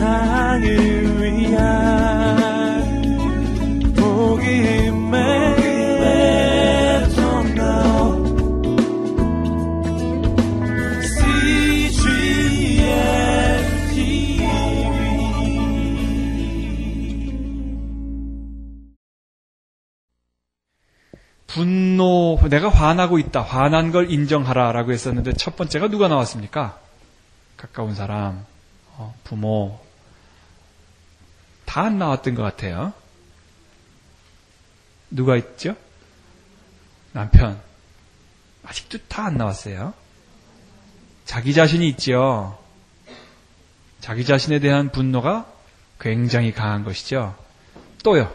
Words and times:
세상을 0.00 1.20
위한 1.20 1.92
복음의 3.94 5.20
분노, 21.46 22.38
내가 22.48 22.70
화나고 22.70 23.18
있다. 23.18 23.42
화난 23.42 23.90
걸 23.90 24.10
인정하라 24.10 24.72
라고 24.72 24.92
했었는데 24.92 25.34
첫 25.34 25.56
번째가 25.56 25.88
누가 25.88 26.08
나왔습니까? 26.08 26.78
가까운 27.58 27.94
사람, 27.94 28.46
어, 28.96 29.14
부모. 29.24 29.89
다 31.70 31.82
안 31.82 32.00
나왔던 32.00 32.34
것 32.34 32.42
같아요. 32.42 32.92
누가 35.08 35.36
있죠? 35.36 35.76
남편. 37.12 37.60
아직도 38.64 38.98
다 39.06 39.26
안 39.26 39.36
나왔어요. 39.36 39.94
자기 41.24 41.54
자신이 41.54 41.88
있죠. 41.90 42.58
자기 44.00 44.24
자신에 44.24 44.58
대한 44.58 44.90
분노가 44.90 45.46
굉장히 46.00 46.52
강한 46.52 46.82
것이죠. 46.82 47.36
또요. 48.02 48.34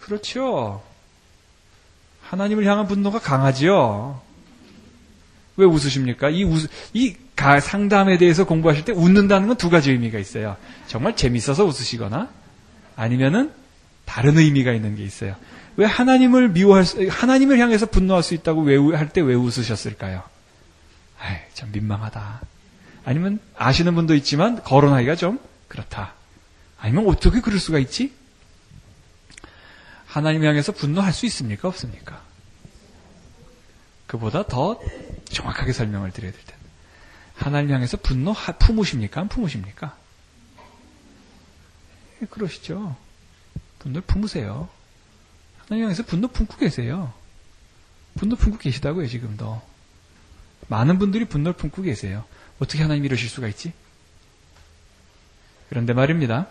그렇죠. 0.00 0.82
하나님을 2.22 2.64
향한 2.64 2.88
분노가 2.88 3.20
강하지요. 3.20 4.20
왜 5.56 5.66
웃으십니까? 5.66 6.30
이 6.30 6.44
웃, 6.44 6.68
이 6.94 7.16
상담에 7.60 8.18
대해서 8.18 8.44
공부하실 8.44 8.84
때 8.84 8.92
웃는다는 8.92 9.48
건 9.48 9.56
두 9.56 9.68
가지 9.68 9.90
의미가 9.90 10.18
있어요. 10.18 10.56
정말 10.86 11.16
재밌어서 11.16 11.64
웃으시거나 11.64 12.30
아니면은 12.96 13.52
다른 14.04 14.38
의미가 14.38 14.72
있는 14.72 14.94
게 14.96 15.02
있어요. 15.04 15.34
왜 15.76 15.86
하나님을 15.86 16.50
미워할 16.50 16.84
수, 16.84 17.04
하나님을 17.08 17.58
향해서 17.58 17.86
분노할 17.86 18.22
수 18.22 18.34
있다고 18.34 18.66
할 18.96 19.08
때 19.08 19.20
왜 19.22 19.34
웃으셨을까요? 19.34 20.22
아이, 21.18 21.36
참 21.54 21.70
민망하다. 21.72 22.40
아니면 23.04 23.40
아시는 23.56 23.94
분도 23.94 24.14
있지만 24.14 24.62
거론하기가 24.62 25.16
좀 25.16 25.40
그렇다. 25.68 26.14
아니면 26.78 27.06
어떻게 27.08 27.40
그럴 27.40 27.58
수가 27.58 27.78
있지? 27.78 28.12
하나님 30.06 30.44
향해서 30.44 30.72
분노할 30.72 31.12
수 31.12 31.26
있습니까? 31.26 31.68
없습니까? 31.68 32.20
그보다 34.12 34.42
더 34.42 34.78
정확하게 35.24 35.72
설명을 35.72 36.10
드려야 36.10 36.32
될 36.32 36.40
텐데. 36.44 36.62
하나님 37.34 37.70
향해서 37.70 37.96
분노 37.96 38.34
품으십니까? 38.58 39.22
안 39.22 39.28
품으십니까? 39.28 39.96
예, 42.20 42.26
그러시죠. 42.26 42.94
분노를 43.78 44.02
품으세요. 44.02 44.68
하나님 45.64 45.84
향해서 45.84 46.02
분노 46.02 46.28
품고 46.28 46.58
계세요. 46.58 47.14
분노 48.18 48.36
품고 48.36 48.58
계시다고요, 48.58 49.06
지금도. 49.06 49.62
많은 50.68 50.98
분들이 50.98 51.24
분노를 51.24 51.54
품고 51.54 51.80
계세요. 51.80 52.22
어떻게 52.58 52.82
하나님 52.82 53.06
이러실 53.06 53.30
수가 53.30 53.48
있지? 53.48 53.72
그런데 55.70 55.94
말입니다. 55.94 56.48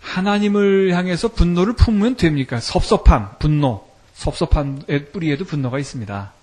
하나님을 0.00 0.94
향해서 0.94 1.28
분노를 1.28 1.72
품으면 1.72 2.16
됩니까? 2.16 2.60
섭섭함, 2.60 3.38
분노. 3.38 3.88
섭섭함의 4.12 5.12
뿌리에도 5.12 5.46
분노가 5.46 5.78
있습니다. 5.78 6.36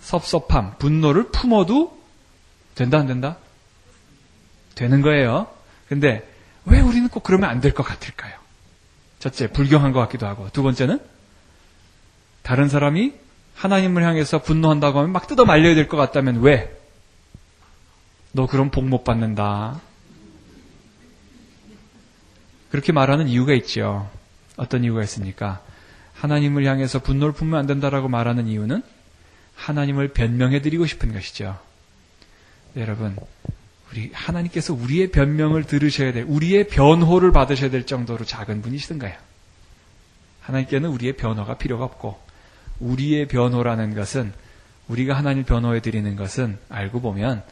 섭섭함, 0.00 0.76
분노를 0.78 1.30
품어도 1.30 1.98
된다, 2.74 2.98
안 2.98 3.06
된다? 3.06 3.36
되는 4.74 5.02
거예요. 5.02 5.48
근데 5.88 6.28
왜 6.64 6.80
우리는 6.80 7.08
꼭 7.08 7.22
그러면 7.22 7.50
안 7.50 7.60
될 7.60 7.74
것 7.74 7.82
같을까요? 7.82 8.34
첫째, 9.18 9.48
불경한 9.48 9.92
것 9.92 10.00
같기도 10.00 10.26
하고. 10.26 10.48
두 10.52 10.62
번째는 10.62 11.00
다른 12.42 12.68
사람이 12.68 13.14
하나님을 13.56 14.04
향해서 14.04 14.40
분노한다고 14.42 14.98
하면 15.00 15.12
막 15.12 15.26
뜯어 15.26 15.44
말려야 15.44 15.74
될 15.74 15.88
것 15.88 15.96
같다면 15.96 16.40
왜? 16.40 16.74
너 18.32 18.46
그럼 18.46 18.70
복 18.70 18.84
못 18.84 19.02
받는다. 19.02 19.80
그렇게 22.70 22.92
말하는 22.92 23.26
이유가 23.28 23.52
있죠. 23.54 24.08
어떤 24.56 24.84
이유가 24.84 25.02
있습니까? 25.02 25.60
하나님을 26.14 26.64
향해서 26.64 27.00
분노를 27.00 27.32
품으면 27.32 27.58
안 27.58 27.66
된다라고 27.66 28.08
말하는 28.08 28.46
이유는 28.46 28.82
하나님을 29.58 30.08
변명해 30.08 30.62
드리고 30.62 30.86
싶은 30.86 31.12
것이죠. 31.12 31.58
네, 32.74 32.82
여러분, 32.82 33.16
우리 33.90 34.10
하나님께서 34.12 34.72
우리의 34.72 35.10
변명을 35.10 35.64
들으셔야 35.64 36.12
될, 36.12 36.24
우리의 36.26 36.68
변호를 36.68 37.32
받으셔야 37.32 37.68
될 37.68 37.84
정도로 37.84 38.24
작은 38.24 38.62
분이시던가요? 38.62 39.14
하나님께는 40.42 40.88
우리의 40.90 41.14
변호가 41.16 41.58
필요가 41.58 41.84
없고, 41.84 42.18
우리의 42.78 43.26
변호라는 43.26 43.94
것은 43.94 44.32
우리가 44.86 45.14
하나님 45.14 45.44
변호해 45.44 45.80
드리는 45.80 46.16
것은 46.16 46.58
알고 46.68 47.00
보면 47.00 47.42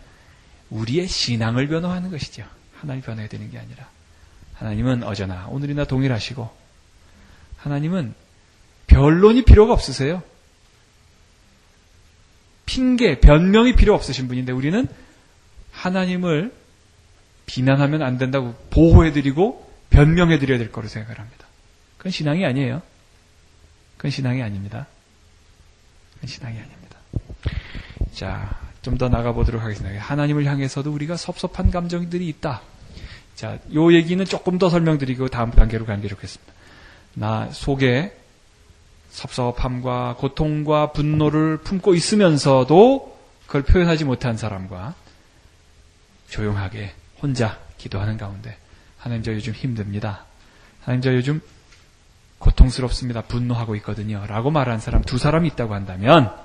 우리의 0.70 1.08
신앙을 1.08 1.66
변호하는 1.68 2.10
것이죠. 2.10 2.46
하나님 2.76 3.02
변호해 3.02 3.28
드리는 3.28 3.50
게 3.50 3.58
아니라. 3.58 3.88
하나님은 4.54 5.02
어제나 5.02 5.48
오늘이나 5.48 5.84
동일하시고 5.84 6.48
하나님은 7.58 8.14
변론이 8.86 9.44
필요가 9.44 9.74
없으세요. 9.74 10.22
핑계, 12.66 13.18
변명이 13.20 13.74
필요 13.74 13.94
없으신 13.94 14.28
분인데 14.28 14.52
우리는 14.52 14.86
하나님을 15.72 16.52
비난하면 17.46 18.02
안 18.02 18.18
된다고 18.18 18.54
보호해드리고 18.70 19.70
변명해드려야 19.90 20.58
될 20.58 20.72
거로 20.72 20.88
생각을 20.88 21.18
합니다. 21.18 21.46
그건 21.96 22.12
신앙이 22.12 22.44
아니에요. 22.44 22.82
그건 23.96 24.10
신앙이 24.10 24.42
아닙니다. 24.42 24.86
그건 26.14 26.28
신앙이 26.28 26.58
아닙니다. 26.58 26.98
자, 28.12 28.58
좀 28.82 28.98
더 28.98 29.08
나가보도록 29.08 29.62
하겠습니다. 29.62 30.00
하나님을 30.00 30.44
향해서도 30.46 30.92
우리가 30.92 31.16
섭섭한 31.16 31.70
감정들이 31.72 32.28
있다. 32.28 32.62
자, 33.34 33.58
요 33.74 33.92
얘기는 33.92 34.24
조금 34.24 34.58
더 34.58 34.70
설명드리고 34.70 35.28
다음 35.28 35.50
단계로 35.50 35.84
가기로 35.86 36.16
했습니다. 36.22 36.52
나 37.14 37.48
속에 37.50 38.16
섭섭함과 39.16 40.16
고통과 40.18 40.92
분노를 40.92 41.56
품고 41.56 41.94
있으면서도 41.94 43.16
그걸 43.46 43.62
표현하지 43.62 44.04
못한 44.04 44.36
사람과 44.36 44.94
조용하게 46.28 46.92
혼자 47.22 47.58
기도하는 47.78 48.18
가운데 48.18 48.58
하나님 48.98 49.22
저 49.22 49.32
요즘 49.32 49.54
힘듭니다. 49.54 50.26
하나님 50.82 51.00
저 51.00 51.14
요즘 51.14 51.40
고통스럽습니다. 52.40 53.22
분노하고 53.22 53.74
있거든요. 53.76 54.22
라고 54.26 54.50
말하는 54.50 54.80
사람 54.80 55.02
두 55.02 55.16
사람이 55.16 55.48
있다고 55.48 55.72
한다면 55.72 56.36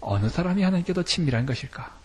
어느 0.00 0.28
사람이 0.28 0.62
하나님께 0.62 0.92
더 0.92 1.02
친밀한 1.02 1.46
것일까? 1.46 1.96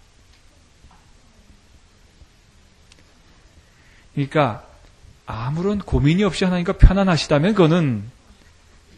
그러니까 4.16 4.66
아무런 5.28 5.78
고민이 5.78 6.24
없이 6.24 6.46
하나님과 6.46 6.74
편안하시다면 6.74 7.54
그거는 7.54 8.12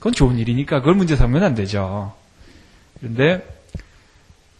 그건 0.05 0.13
좋은 0.13 0.37
일이니까 0.37 0.81
그걸 0.81 0.93
문제 0.93 1.15
삼으면 1.15 1.43
안 1.43 1.55
되죠. 1.55 2.13
그런데 2.99 3.43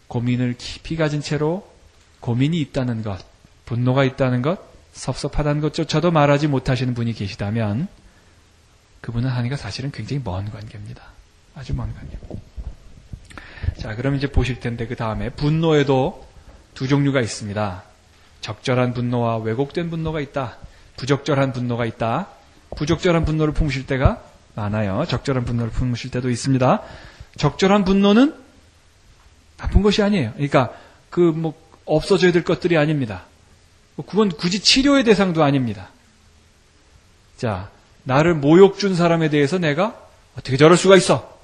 고민을 0.08 0.56
깊이 0.58 0.96
가진 0.96 1.20
채로 1.20 1.70
고민이 2.18 2.60
있다는 2.62 3.04
것, 3.04 3.24
분노가 3.64 4.02
있다는 4.02 4.42
것, 4.42 4.58
섭섭하다는 4.94 5.60
것조차도 5.60 6.10
말하지 6.10 6.48
못하시는 6.48 6.92
분이 6.94 7.12
계시다면 7.12 7.86
그분은 9.02 9.30
하나님과 9.30 9.56
사실은 9.56 9.92
굉장히 9.92 10.20
먼 10.24 10.50
관계입니다. 10.50 11.04
아주 11.54 11.74
먼 11.74 11.94
관계입니다. 11.94 12.34
자, 13.78 13.94
그럼 13.94 14.16
이제 14.16 14.26
보실 14.26 14.58
텐데 14.58 14.88
그 14.88 14.96
다음에 14.96 15.30
분노에도 15.30 16.26
두 16.74 16.88
종류가 16.88 17.20
있습니다. 17.20 17.84
적절한 18.40 18.94
분노와 18.94 19.36
왜곡된 19.36 19.90
분노가 19.90 20.18
있다. 20.18 20.56
부적절한 20.96 21.52
분노가 21.52 21.86
있다. 21.86 22.30
부적절한 22.74 23.24
분노를 23.24 23.54
품으실 23.54 23.86
때가 23.86 24.34
많아요. 24.56 25.04
적절한 25.06 25.44
분노를 25.44 25.70
품으실 25.70 26.10
때도 26.10 26.30
있습니다. 26.30 26.82
적절한 27.36 27.84
분노는 27.84 28.34
나쁜 29.56 29.82
것이 29.82 30.02
아니에요. 30.02 30.32
그러니까 30.32 30.72
그 31.10 31.20
뭐 31.20 31.54
없어져야 31.86 32.32
될 32.32 32.42
것들이 32.44 32.76
아닙니다. 32.76 33.24
그건 33.96 34.28
굳이 34.28 34.60
치료의 34.60 35.04
대상도 35.04 35.42
아닙니다. 35.42 35.88
자, 37.36 37.70
나를 38.02 38.34
모욕 38.34 38.78
준 38.78 38.94
사람에 38.94 39.30
대해서 39.30 39.58
내가 39.58 39.96
어떻게 40.36 40.56
저럴 40.56 40.76
수가 40.76 40.96
있어? 40.96 41.38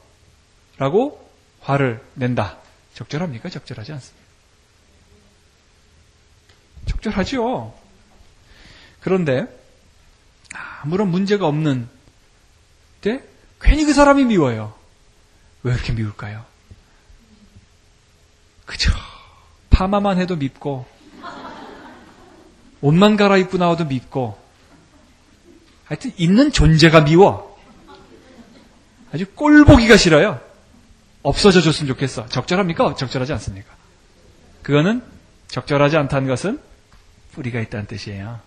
라고 0.76 1.26
화를 1.60 2.02
낸다. 2.14 2.58
적절합니까? 2.94 3.48
적절하지 3.48 3.92
않습니다. 3.92 4.26
적절하죠. 6.86 7.74
그런데 9.00 9.46
아무런 10.82 11.08
문제가 11.08 11.46
없는 11.46 11.88
때 13.02 13.22
괜히 13.60 13.84
그 13.84 13.92
사람이 13.92 14.24
미워요. 14.24 14.74
왜 15.62 15.74
그렇게 15.74 15.92
미울까요? 15.92 16.44
그죠. 18.64 18.90
파마만 19.70 20.18
해도 20.18 20.36
밉고 20.36 20.86
옷만 22.80 23.16
갈아입고 23.16 23.58
나와도 23.58 23.84
밉고 23.84 24.40
하여튼 25.84 26.12
있는 26.16 26.50
존재가 26.50 27.04
미워. 27.04 27.52
아주 29.12 29.26
꼴 29.34 29.64
보기가 29.64 29.96
싫어요. 29.96 30.40
없어져 31.22 31.60
줬으면 31.60 31.88
좋겠어. 31.88 32.26
적절합니까? 32.28 32.94
적절하지 32.94 33.32
않습니까? 33.34 33.70
그거는 34.62 35.02
적절하지 35.48 35.96
않다는 35.98 36.28
것은 36.28 36.60
뿌리가 37.32 37.60
있다는 37.60 37.86
뜻이에요. 37.86 38.40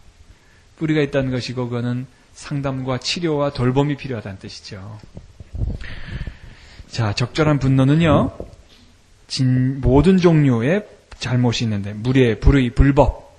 뿌리가 0.78 1.02
있다는 1.02 1.31
것이고 1.31 1.69
그거는 1.69 2.07
상담과 2.35 2.99
치료와 2.99 3.51
돌봄이 3.53 3.95
필요하다는 3.95 4.39
뜻이죠. 4.39 4.99
자, 6.89 7.13
적절한 7.13 7.59
분노는요. 7.59 8.37
진, 9.27 9.81
모든 9.81 10.17
종류의 10.17 10.85
잘못이 11.17 11.63
있는데 11.63 11.93
무례, 11.93 12.37
불의, 12.39 12.69
불법 12.71 13.35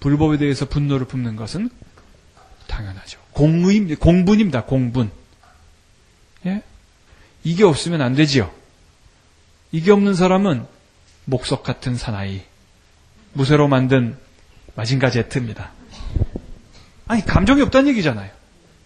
불법에 0.00 0.36
대해서 0.36 0.66
분노를 0.66 1.06
품는 1.06 1.36
것은 1.36 1.70
당연하죠. 2.66 3.18
공의, 3.32 3.94
공분입니다. 3.96 4.64
공분. 4.64 5.10
예? 6.46 6.62
이게 7.44 7.64
없으면 7.64 8.02
안 8.02 8.14
되지요. 8.14 8.52
이게 9.72 9.90
없는 9.90 10.14
사람은 10.14 10.66
목석 11.24 11.62
같은 11.62 11.96
사나이, 11.96 12.42
무쇠로 13.32 13.68
만든 13.68 14.16
마징가 14.74 15.10
제트입니다. 15.10 15.72
아니, 17.08 17.24
감정이 17.24 17.62
없다는 17.62 17.90
얘기잖아요. 17.90 18.30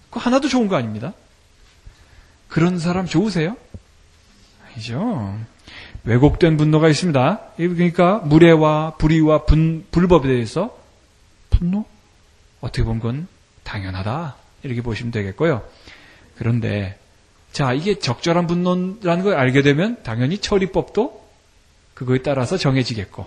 그거 0.09 0.21
하나도 0.21 0.49
좋은 0.49 0.69
거 0.69 0.77
아닙니다. 0.77 1.13
그런 2.49 2.79
사람 2.79 3.07
좋으세요? 3.07 3.57
아니죠. 4.65 5.39
왜곡된 6.05 6.57
분노가 6.57 6.89
있습니다. 6.89 7.41
그러니까 7.57 8.19
무례와 8.19 8.95
불의와 8.97 9.45
분, 9.45 9.87
불법에 9.91 10.29
대해서 10.29 10.77
분노? 11.51 11.85
어떻게 12.61 12.85
보면 12.85 13.01
그건 13.01 13.29
당연하다. 13.65 14.37
이렇게 14.63 14.83
보시면 14.83 15.13
되겠고요. 15.13 15.67
그런데 16.37 16.99
자, 17.53 17.73
이게 17.73 17.99
적절한 17.99 18.47
분노라는 18.47 19.25
걸 19.25 19.35
알게 19.35 19.63
되면 19.63 20.03
당연히 20.03 20.39
처리법도 20.39 21.23
그거에 21.95 22.23
따라서 22.23 22.57
정해지겠고 22.57 23.27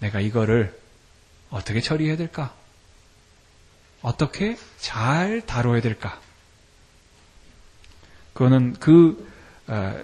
내가 0.00 0.20
이거를 0.20 0.78
어떻게 1.50 1.80
처리해야 1.80 2.16
될까? 2.16 2.54
어떻게 4.04 4.58
잘 4.78 5.40
다뤄야 5.46 5.80
될까? 5.80 6.20
그거는 8.34 8.74
그 8.74 9.32
어, 9.66 9.98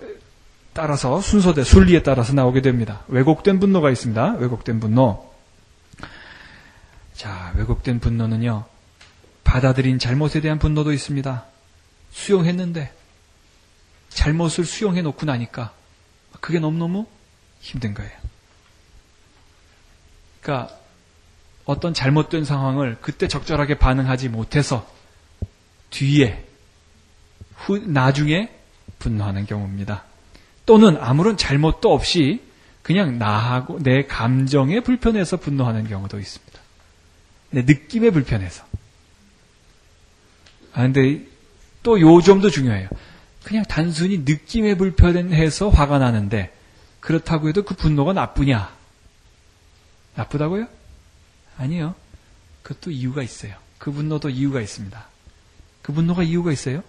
따라서 0.72 1.20
순서대 1.20 1.64
순리에 1.64 2.02
따라서 2.02 2.32
나오게 2.32 2.62
됩니다. 2.62 3.02
왜곡된 3.08 3.60
분노가 3.60 3.90
있습니다. 3.90 4.36
왜곡된 4.36 4.80
분노. 4.80 5.30
자, 7.14 7.52
왜곡된 7.56 8.00
분노는요. 8.00 8.64
받아들인 9.44 9.98
잘못에 9.98 10.40
대한 10.40 10.58
분노도 10.58 10.94
있습니다. 10.94 11.44
수용했는데 12.10 12.94
잘못을 14.08 14.64
수용해 14.64 15.02
놓고 15.02 15.26
나니까 15.26 15.74
그게 16.40 16.58
너무너무 16.58 17.06
힘든 17.60 17.92
거예요. 17.92 18.12
그러니까 20.40 20.79
어떤 21.70 21.94
잘못된 21.94 22.44
상황을 22.44 22.98
그때 23.00 23.28
적절하게 23.28 23.78
반응하지 23.78 24.28
못해서 24.28 24.90
뒤에 25.90 26.44
후, 27.54 27.78
나중에 27.78 28.50
분노하는 28.98 29.46
경우입니다. 29.46 30.02
또는 30.66 30.96
아무런 31.00 31.36
잘못도 31.36 31.92
없이 31.92 32.42
그냥 32.82 33.18
나하고 33.18 33.80
내 33.82 34.04
감정에 34.04 34.80
불편해서 34.80 35.36
분노하는 35.36 35.86
경우도 35.86 36.18
있습니다. 36.18 36.60
내 37.50 37.62
느낌에 37.62 38.10
불편해서. 38.10 38.64
아, 40.72 40.82
근데 40.82 41.24
또 41.84 42.00
요 42.00 42.20
점도 42.20 42.50
중요해요. 42.50 42.88
그냥 43.44 43.64
단순히 43.68 44.18
느낌에 44.18 44.76
불편해서 44.76 45.68
화가 45.68 45.98
나는데 45.98 46.52
그렇다고 46.98 47.48
해도 47.48 47.62
그 47.62 47.74
분노가 47.74 48.12
나쁘냐? 48.12 48.74
나쁘다고요? 50.16 50.79
아니요. 51.60 51.94
그것도 52.62 52.90
이유가 52.90 53.22
있어요. 53.22 53.54
그 53.78 53.92
분노도 53.92 54.30
이유가 54.30 54.60
있습니다. 54.60 55.06
그 55.82 55.92
분노가 55.92 56.22
이유가 56.22 56.52
있어요? 56.52 56.82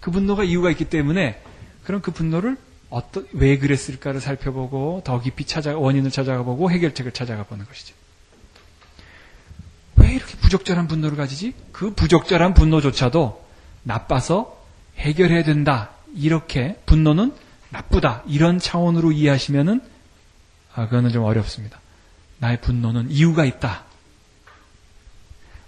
그 0.00 0.10
분노가 0.10 0.44
이유가 0.44 0.70
있기 0.70 0.84
때문에 0.86 1.42
그럼 1.84 2.02
그 2.02 2.10
분노를 2.10 2.56
어떤 2.90 3.26
왜 3.32 3.58
그랬을까를 3.58 4.20
살펴보고 4.20 5.02
더 5.04 5.20
깊이 5.20 5.46
찾아 5.46 5.76
원인을 5.76 6.10
찾아가 6.10 6.42
보고 6.42 6.70
해결책을 6.70 7.12
찾아가 7.12 7.44
보는 7.44 7.64
것이죠. 7.64 7.94
왜 9.96 10.14
이렇게 10.14 10.36
부적절한 10.36 10.86
분노를 10.86 11.16
가지지? 11.16 11.54
그 11.72 11.94
부적절한 11.94 12.54
분노조차도 12.54 13.44
나빠서 13.82 14.62
해결해야 14.98 15.44
된다. 15.44 15.90
이렇게 16.14 16.78
분노는 16.86 17.34
나쁘다. 17.70 18.22
이런 18.26 18.58
차원으로 18.58 19.12
이해하시면은 19.12 19.80
아, 20.74 20.86
그거는 20.86 21.10
좀 21.10 21.24
어렵습니다. 21.24 21.80
나의 22.38 22.60
분노는 22.60 23.10
이유가 23.10 23.44
있다. 23.44 23.84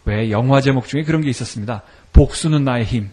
왜 0.06 0.30
영화 0.30 0.60
제목 0.60 0.86
중에 0.86 1.02
그런 1.02 1.20
게 1.20 1.28
있었습니다. 1.28 1.82
복수는 2.12 2.64
나의 2.64 2.84
힘. 2.84 3.10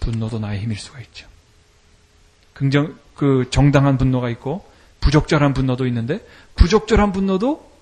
분노도 0.00 0.38
나의 0.38 0.60
힘일 0.60 0.78
수가 0.78 1.00
있죠. 1.00 1.26
긍정 2.52 2.96
그 3.14 3.48
정당한 3.50 3.98
분노가 3.98 4.28
있고 4.30 4.68
부적절한 5.00 5.54
분노도 5.54 5.86
있는데 5.86 6.24
부적절한 6.56 7.12
분노도 7.12 7.72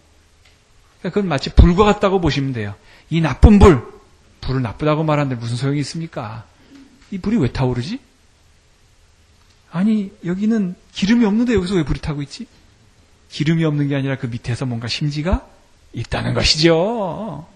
그건 1.03 1.29
마치 1.29 1.53
불과 1.53 1.85
같다고 1.85 2.21
보시면 2.21 2.53
돼요. 2.53 2.75
이 3.09 3.21
나쁜 3.21 3.59
불, 3.59 3.83
불을 4.41 4.63
나쁘다고 4.63 5.03
말하는데 5.03 5.41
무슨 5.41 5.57
소용이 5.57 5.81
있습니까? 5.81 6.45
이 7.11 7.19
불이 7.19 7.39
왜 7.39 7.51
타오르지? 7.51 7.99
아니 9.73 10.13
여기는 10.25 10.77
기름이 10.93 11.25
없는데 11.25 11.55
여기서 11.55 11.75
왜 11.75 11.85
불이 11.85 12.01
타고 12.01 12.23
있지? 12.23 12.47
기름이 13.31 13.65
없는 13.65 13.89
게 13.89 13.97
아니라 13.97 14.17
그 14.17 14.27
밑에서 14.27 14.67
뭔가 14.67 14.87
심지가 14.87 15.49
있다는 15.93 16.35
것이죠. 16.35 17.47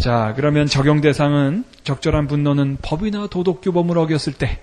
자, 0.00 0.34
그러면 0.36 0.66
적용 0.66 1.00
대상은 1.00 1.64
적절한 1.84 2.26
분노는 2.26 2.78
법이나 2.82 3.28
도덕 3.28 3.60
규범을 3.60 3.96
어겼을 3.98 4.34
때, 4.34 4.60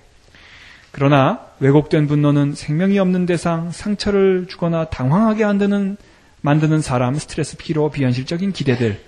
그러나 0.91 1.47
왜곡된 1.59 2.07
분노는 2.07 2.53
생명이 2.53 2.99
없는 2.99 3.25
대상, 3.25 3.71
상처를 3.71 4.47
주거나 4.47 4.85
당황하게 4.85 5.45
만드는 5.45 5.97
만드는 6.41 6.81
사람, 6.81 7.15
스트레스, 7.15 7.57
피로, 7.57 7.89
비현실적인 7.89 8.51
기대들, 8.51 9.01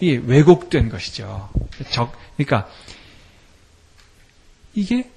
이 0.00 0.12
왜곡된 0.12 0.88
것이죠. 0.88 1.50
적, 1.90 2.12
그러니까 2.36 2.68
이게 4.74 5.10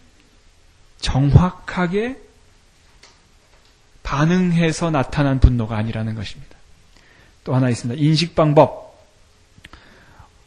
정확하게 1.00 2.18
반응해서 4.04 4.92
나타난 4.92 5.40
분노가 5.40 5.78
아니라는 5.78 6.16
것입니다. 6.16 6.58
또 7.44 7.56
하나 7.56 7.70
있습니다. 7.70 8.02
인식 8.02 8.36
방법. 8.36 8.92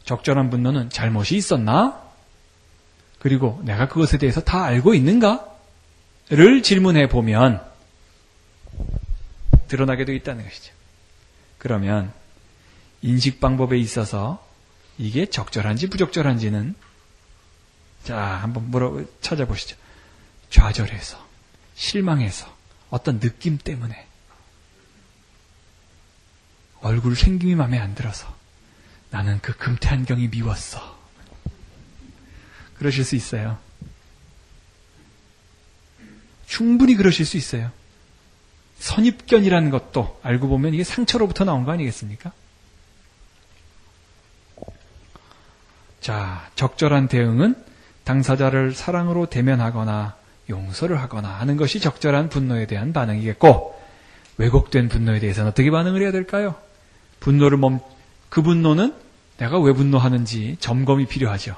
적절한 0.03 0.49
분노는 0.49 0.89
잘못이 0.89 1.35
있었나? 1.35 2.01
그리고 3.19 3.59
내가 3.63 3.87
그것에 3.87 4.17
대해서 4.17 4.41
다 4.41 4.63
알고 4.65 4.93
있는가? 4.93 5.51
를 6.29 6.63
질문해 6.63 7.07
보면 7.07 7.61
드러나게 9.67 10.05
되어 10.05 10.15
있다는 10.15 10.43
것이죠. 10.43 10.73
그러면 11.59 12.11
인식 13.01 13.39
방법에 13.39 13.77
있어서 13.77 14.43
이게 14.97 15.27
적절한지 15.27 15.87
부적절한지는 15.87 16.75
자, 18.03 18.17
한번 18.17 18.69
물어 18.69 19.03
찾아보시죠. 19.21 19.75
좌절해서, 20.51 21.17
실망해서, 21.73 22.47
어떤 22.91 23.19
느낌 23.19 23.57
때문에, 23.57 24.04
얼굴 26.85 27.15
생김이 27.15 27.55
마음에 27.55 27.79
안 27.79 27.95
들어서, 27.95 28.31
나는 29.09 29.39
그 29.41 29.57
금태 29.57 29.89
안경이 29.89 30.27
미웠어. 30.27 30.95
그러실 32.77 33.03
수 33.03 33.15
있어요. 33.15 33.57
충분히 36.45 36.93
그러실 36.93 37.25
수 37.25 37.37
있어요. 37.37 37.71
선입견이라는 38.77 39.71
것도 39.71 40.19
알고 40.21 40.47
보면 40.47 40.75
이게 40.75 40.83
상처로부터 40.83 41.43
나온 41.43 41.63
거 41.63 41.71
아니겠습니까? 41.71 42.31
자, 46.01 46.47
적절한 46.55 47.07
대응은 47.07 47.55
당사자를 48.03 48.75
사랑으로 48.75 49.25
대면하거나 49.25 50.15
용서를 50.49 51.01
하거나 51.01 51.29
하는 51.29 51.57
것이 51.57 51.79
적절한 51.79 52.29
분노에 52.29 52.67
대한 52.67 52.93
반응이겠고, 52.93 53.83
왜곡된 54.37 54.89
분노에 54.89 55.19
대해서는 55.19 55.49
어떻게 55.49 55.71
반응을 55.71 56.03
해야 56.03 56.11
될까요? 56.11 56.63
분노를 57.19 57.57
멈, 57.57 57.79
그 58.29 58.41
분노는 58.41 58.93
내가 59.37 59.59
왜 59.59 59.73
분노하는지 59.73 60.57
점검이 60.59 61.07
필요하죠. 61.07 61.55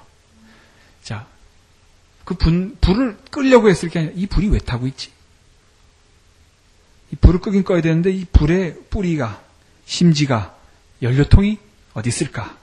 자, 1.03 1.27
그 2.23 2.35
분, 2.35 2.77
불을 2.81 3.17
끄려고 3.31 3.69
했을 3.69 3.89
게 3.89 3.99
아니라 3.99 4.13
이 4.15 4.25
불이 4.25 4.49
왜 4.49 4.59
타고 4.59 4.87
있지? 4.87 5.11
이 7.11 7.15
불을 7.15 7.39
끄긴 7.39 7.63
꺼야 7.63 7.81
되는데 7.81 8.11
이 8.11 8.25
불의 8.25 8.75
뿌리가 8.89 9.41
심지가, 9.85 10.55
연료통이 11.01 11.57
어디 11.93 12.09
있을까? 12.09 12.57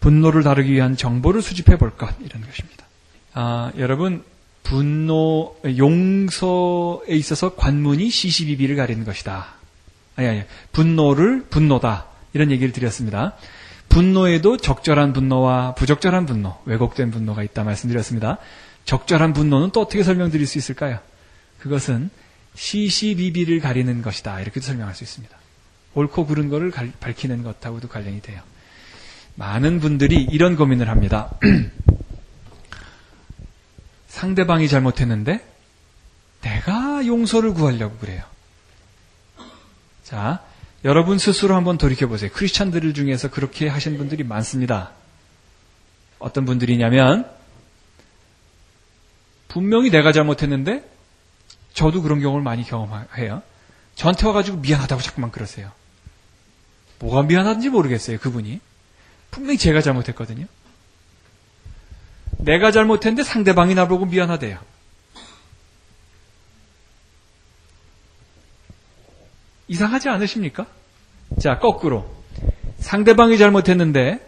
분노를 0.00 0.42
다루기 0.42 0.72
위한 0.72 0.96
정보를 0.96 1.42
수집해 1.42 1.76
볼 1.76 1.96
것, 1.96 2.14
이런 2.20 2.42
것입니다. 2.42 2.86
아, 3.34 3.72
여러분, 3.76 4.24
분노, 4.62 5.56
용서에 5.64 7.14
있어서 7.14 7.54
관문이 7.54 8.08
시시비비를 8.08 8.76
가리는 8.76 9.04
것이다. 9.04 9.54
아니, 10.16 10.28
아니, 10.28 10.42
분노를 10.72 11.44
분노다. 11.50 12.06
이런 12.36 12.50
얘기를 12.50 12.70
드렸습니다. 12.70 13.34
분노에도 13.88 14.58
적절한 14.58 15.14
분노와 15.14 15.74
부적절한 15.74 16.26
분노, 16.26 16.54
왜곡된 16.66 17.10
분노가 17.10 17.42
있다 17.42 17.64
말씀드렸습니다. 17.64 18.36
적절한 18.84 19.32
분노는 19.32 19.70
또 19.70 19.80
어떻게 19.80 20.02
설명드릴 20.02 20.46
수 20.46 20.58
있을까요? 20.58 20.98
그것은 21.58 22.10
시시비비를 22.54 23.60
가리는 23.60 24.02
것이다. 24.02 24.40
이렇게 24.40 24.60
설명할 24.60 24.94
수 24.94 25.02
있습니다. 25.02 25.34
옳고 25.94 26.26
그른 26.26 26.50
거를 26.50 26.70
밝히는 27.00 27.42
것하고도 27.42 27.88
관련이 27.88 28.20
돼요. 28.20 28.42
많은 29.34 29.80
분들이 29.80 30.22
이런 30.22 30.56
고민을 30.56 30.90
합니다. 30.90 31.30
상대방이 34.08 34.68
잘못했는데 34.68 35.42
내가 36.42 37.06
용서를 37.06 37.54
구하려고 37.54 37.96
그래요. 37.96 38.22
자, 40.04 40.45
여러분 40.86 41.18
스스로 41.18 41.56
한번 41.56 41.78
돌이켜 41.78 42.06
보세요. 42.06 42.30
크리스찬들 42.32 42.94
중에서 42.94 43.28
그렇게 43.28 43.66
하신 43.66 43.98
분들이 43.98 44.22
많습니다. 44.22 44.92
어떤 46.20 46.44
분들이냐면 46.44 47.28
분명히 49.48 49.90
내가 49.90 50.12
잘못했는데 50.12 50.88
저도 51.74 52.02
그런 52.02 52.20
경우를 52.20 52.44
많이 52.44 52.62
경험해요. 52.62 53.42
저한테 53.96 54.28
와가지고 54.28 54.58
미안하다고 54.58 55.02
자꾸만 55.02 55.32
그러세요. 55.32 55.72
뭐가 57.00 57.24
미안한지 57.24 57.68
모르겠어요, 57.68 58.18
그분이. 58.18 58.60
분명히 59.32 59.58
제가 59.58 59.80
잘못했거든요. 59.80 60.46
내가 62.38 62.70
잘못했는데 62.70 63.24
상대방이 63.24 63.74
나보고 63.74 64.06
미안하대요. 64.06 64.60
이상하지 69.66 70.10
않으십니까? 70.10 70.75
자, 71.40 71.58
거꾸로. 71.58 72.08
상대방이 72.78 73.38
잘못했는데 73.38 74.20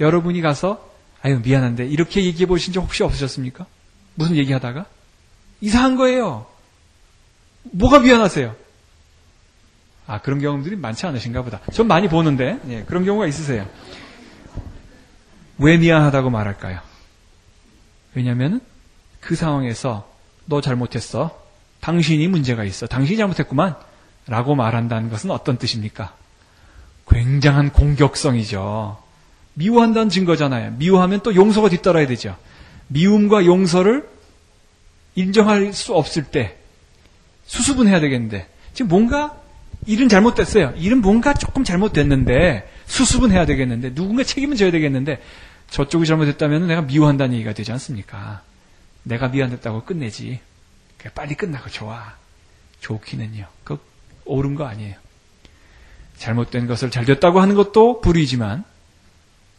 여러분이 0.00 0.40
가서 0.40 0.88
아유 1.22 1.40
미안한데 1.42 1.86
이렇게 1.86 2.24
얘기해 2.24 2.46
보신 2.46 2.72
적 2.72 2.80
혹시 2.82 3.02
없으셨습니까? 3.02 3.66
무슨 4.14 4.36
얘기하다가 4.36 4.86
이상한 5.60 5.96
거예요. 5.96 6.46
뭐가 7.62 8.00
미안하세요? 8.00 8.54
아 10.06 10.20
그런 10.20 10.40
경험들이 10.40 10.76
많지 10.76 11.06
않으신가 11.06 11.42
보다. 11.42 11.60
전 11.72 11.86
많이 11.86 12.08
보는데 12.08 12.58
예, 12.68 12.82
그런 12.82 13.04
경우가 13.04 13.26
있으세요. 13.26 13.68
왜 15.58 15.76
미안하다고 15.76 16.30
말할까요? 16.30 16.80
왜냐하면 18.14 18.60
그 19.20 19.36
상황에서 19.36 20.10
너 20.46 20.60
잘못했어. 20.60 21.40
당신이 21.80 22.26
문제가 22.28 22.64
있어. 22.64 22.86
당신이 22.86 23.16
잘못했구만. 23.16 23.76
라고 24.26 24.54
말한다는 24.54 25.10
것은 25.10 25.30
어떤 25.30 25.58
뜻입니까? 25.58 26.14
굉장한 27.12 27.72
공격성이죠. 27.72 29.02
미워한다는 29.54 30.08
증거잖아요. 30.08 30.72
미워하면 30.78 31.20
또 31.22 31.34
용서가 31.34 31.68
뒤따라야 31.68 32.06
되죠. 32.06 32.36
미움과 32.88 33.44
용서를 33.44 34.08
인정할 35.14 35.72
수 35.72 35.94
없을 35.94 36.24
때 36.24 36.56
수습은 37.46 37.86
해야 37.86 38.00
되겠는데 38.00 38.48
지금 38.72 38.88
뭔가 38.88 39.36
일은 39.86 40.08
잘못됐어요. 40.08 40.74
일은 40.76 41.02
뭔가 41.02 41.34
조금 41.34 41.64
잘못됐는데 41.64 42.70
수습은 42.86 43.30
해야 43.30 43.44
되겠는데 43.46 43.94
누군가 43.94 44.22
책임은 44.22 44.56
져야 44.56 44.70
되겠는데 44.70 45.20
저쪽이 45.70 46.06
잘못했다면 46.06 46.66
내가 46.66 46.82
미워한다는 46.82 47.34
얘기가 47.34 47.52
되지 47.52 47.72
않습니까? 47.72 48.42
내가 49.02 49.28
미안했다고 49.28 49.84
끝내지. 49.84 50.40
빨리 51.14 51.34
끝나고 51.34 51.68
좋아. 51.68 52.14
좋기는요. 52.80 53.46
그 53.64 53.78
옳은 54.24 54.54
거 54.54 54.66
아니에요. 54.66 54.94
잘못된 56.22 56.68
것을 56.68 56.90
잘 56.90 57.04
됐다고 57.04 57.40
하는 57.40 57.56
것도 57.56 58.00
불의지만 58.00 58.64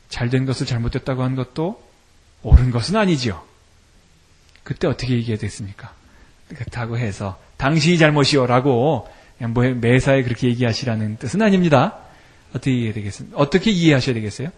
잘된 0.07 0.45
것을 0.45 0.65
잘못됐다고 0.65 1.21
하는 1.21 1.35
것도 1.35 1.83
옳은 2.41 2.71
것은 2.71 2.95
아니지요. 2.95 3.43
그때 4.63 4.87
어떻게 4.87 5.13
얘기해야 5.13 5.37
됐습니까? 5.37 5.93
그렇다고 6.47 6.97
해서 6.97 7.37
당신이 7.57 7.97
잘못이요라고 7.97 9.09
뭐 9.49 9.63
매사에 9.73 10.23
그렇게 10.23 10.47
얘기하시라는 10.47 11.17
뜻은 11.17 11.41
아닙니다. 11.41 11.97
어떻게 12.51 12.71
이해해야 12.71 12.93
되겠습니까? 12.93 13.37
어떻게 13.37 13.71
이해하셔야 13.71 14.13
되겠어요? 14.13 14.49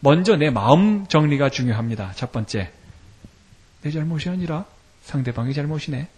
먼저 0.00 0.36
내 0.36 0.50
마음 0.50 1.06
정리가 1.06 1.48
중요합니다. 1.48 2.12
첫 2.16 2.32
번째. 2.32 2.70
내 3.80 3.90
잘못이 3.90 4.28
아니라 4.28 4.66
상대방이 5.04 5.54
잘못이네. 5.54 6.08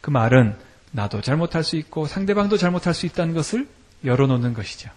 그 0.00 0.10
말은 0.10 0.56
나도 0.92 1.20
잘못할 1.20 1.64
수 1.64 1.76
있고 1.76 2.06
상대방도 2.06 2.56
잘못할 2.56 2.94
수 2.94 3.06
있다는 3.06 3.34
것을 3.34 3.66
열어놓는 4.04 4.54
것이죠. 4.54 4.90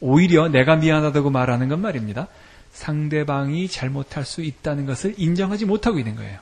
오히려 0.00 0.48
내가 0.48 0.76
미안하다고 0.76 1.30
말하는 1.30 1.68
건 1.68 1.80
말입니다. 1.80 2.28
상대방이 2.72 3.68
잘못할 3.68 4.24
수 4.24 4.42
있다는 4.42 4.86
것을 4.86 5.14
인정하지 5.16 5.64
못하고 5.64 5.98
있는 5.98 6.14
거예요. 6.14 6.38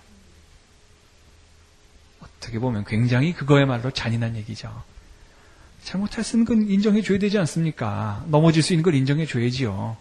어떻게 2.20 2.58
보면 2.58 2.84
굉장히 2.84 3.32
그거야말로 3.32 3.90
잔인한 3.90 4.36
얘기죠. 4.36 4.82
잘못할 5.82 6.24
수 6.24 6.36
있는 6.36 6.46
건 6.46 6.68
인정해 6.68 7.02
줘야 7.02 7.18
되지 7.18 7.38
않습니까? 7.38 8.24
넘어질 8.28 8.62
수 8.62 8.72
있는 8.72 8.82
걸 8.82 8.94
인정해 8.94 9.26
줘야지요. 9.26 9.96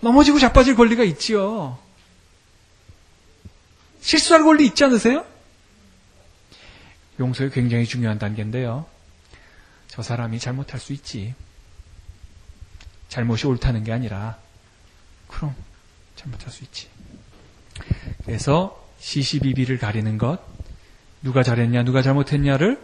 넘어지고 0.00 0.38
자빠질 0.38 0.74
권리가 0.74 1.04
있지요. 1.04 1.78
실수할 4.00 4.42
권리 4.42 4.66
있지 4.66 4.84
않으세요? 4.84 5.24
용서에 7.18 7.50
굉장히 7.50 7.86
중요한 7.86 8.18
단계인데요. 8.18 8.86
저 9.88 10.02
사람이 10.02 10.38
잘못할 10.38 10.80
수 10.80 10.92
있지. 10.92 11.34
잘못이 13.08 13.46
옳다는 13.46 13.84
게 13.84 13.92
아니라, 13.92 14.38
그럼 15.28 15.54
잘못할 16.16 16.50
수 16.50 16.64
있지. 16.64 16.88
그래서 18.24 18.84
시시비비를 18.98 19.78
가리는 19.78 20.18
것, 20.18 20.40
누가 21.22 21.42
잘했냐, 21.42 21.84
누가 21.84 22.02
잘못했냐를 22.02 22.80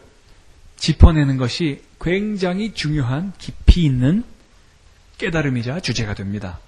짚어내는 0.76 1.36
것이 1.36 1.82
굉장히 2.00 2.74
중요한 2.74 3.32
깊이 3.38 3.84
있는 3.84 4.24
깨달음이자 5.18 5.80
주제가 5.80 6.14
됩니다. 6.14 6.58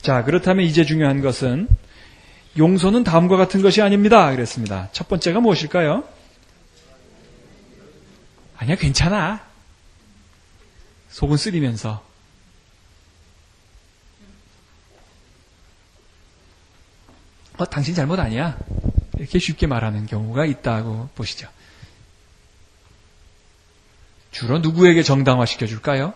자, 0.00 0.24
그렇다면 0.24 0.64
이제 0.64 0.84
중요한 0.84 1.20
것은 1.20 1.68
용서는 2.58 3.04
다음과 3.04 3.36
같은 3.36 3.62
것이 3.62 3.80
아닙니다. 3.80 4.30
그랬습니다. 4.30 4.88
첫 4.92 5.08
번째가 5.08 5.40
무엇일까요? 5.40 6.04
아니야, 8.62 8.76
괜찮아. 8.76 9.44
속은 11.10 11.36
쓰리면서. 11.36 12.06
어, 17.58 17.64
당신 17.64 17.96
잘못 17.96 18.20
아니야. 18.20 18.56
이렇게 19.18 19.40
쉽게 19.40 19.66
말하는 19.66 20.06
경우가 20.06 20.46
있다고 20.46 21.08
보시죠. 21.16 21.48
주로 24.30 24.60
누구에게 24.60 25.02
정당화 25.02 25.44
시켜 25.44 25.66
줄까요? 25.66 26.14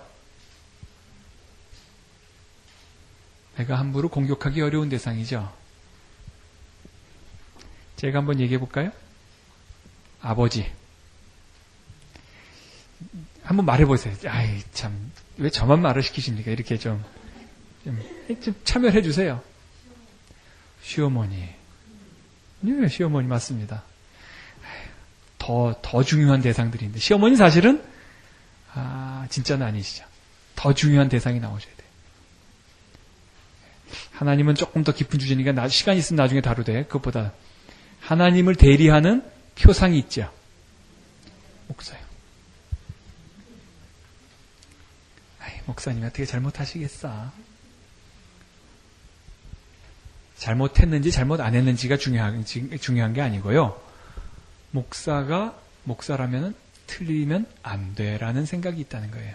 내가 3.56 3.76
함부로 3.76 4.08
공격하기 4.08 4.62
어려운 4.62 4.88
대상이죠. 4.88 5.52
제가 7.96 8.18
한번 8.20 8.38
얘기해 8.38 8.60
볼까요? 8.60 8.92
아버지. 10.20 10.85
한번 13.46 13.64
말해보세요. 13.64 14.12
아이, 14.26 14.60
참, 14.72 15.12
왜 15.38 15.50
저만 15.50 15.80
말을 15.80 16.02
시키십니까? 16.02 16.50
이렇게 16.50 16.76
좀, 16.78 17.02
좀, 17.84 18.02
좀 18.42 18.54
참여해 18.64 19.02
주세요. 19.02 19.40
시어머니. 20.82 21.48
네, 22.60 22.88
시어머니 22.88 23.28
맞습니다. 23.28 23.84
더, 25.38 25.78
더 25.80 26.02
중요한 26.02 26.42
대상들인데. 26.42 26.98
시어머니 26.98 27.36
사실은, 27.36 27.84
아, 28.74 29.26
진짜는 29.30 29.64
아니시죠. 29.64 30.04
더 30.56 30.74
중요한 30.74 31.08
대상이 31.08 31.38
나오셔야 31.38 31.72
돼요. 31.76 31.86
하나님은 34.10 34.56
조금 34.56 34.82
더 34.82 34.92
깊은 34.92 35.20
주제니까 35.20 35.68
시간 35.68 35.96
있으면 35.96 36.16
나중에 36.16 36.40
다루되, 36.40 36.82
그것보다 36.86 37.32
하나님을 38.00 38.56
대리하는 38.56 39.22
표상이 39.54 39.96
있죠. 40.00 40.32
목사요. 41.68 42.05
목사님 45.66 46.04
어떻게 46.04 46.24
잘못하시겠어? 46.24 47.32
잘못했는지 50.36 51.10
잘못 51.10 51.40
안 51.40 51.54
했는지가 51.54 51.96
중요한, 51.96 52.44
중요한 52.44 53.12
게 53.12 53.20
아니고요. 53.20 53.80
목사가 54.70 55.58
목사라면은 55.84 56.54
틀리면 56.86 57.46
안 57.62 57.94
돼라는 57.94 58.46
생각이 58.46 58.80
있다는 58.82 59.10
거예요. 59.10 59.34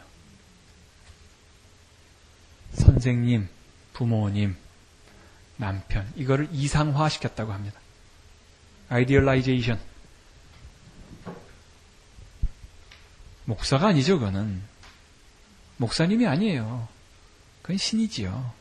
선생님, 2.74 3.50
부모님, 3.94 4.56
남편, 5.58 6.10
이거를 6.16 6.48
이상화 6.52 7.10
시켰다고 7.10 7.52
합니다. 7.52 7.80
idealization. 8.90 9.80
목사가 13.46 13.88
아니죠, 13.88 14.20
그거는. 14.20 14.71
목사님이 15.82 16.28
아니에요. 16.28 16.88
그건 17.64 17.78
신이지요. 17.78 18.54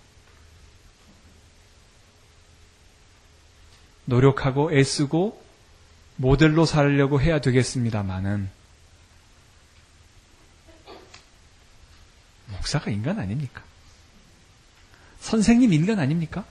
노력하고 4.07 4.73
애쓰고 4.73 5.45
모델로 6.17 6.65
살려고 6.65 7.21
해야 7.21 7.39
되겠습니다만은 7.39 8.51
목사가 12.49 12.91
인간 12.91 13.19
아닙니까? 13.19 13.63
선생님 15.21 15.75
인간 15.75 15.99
아닙니까? 15.99 16.47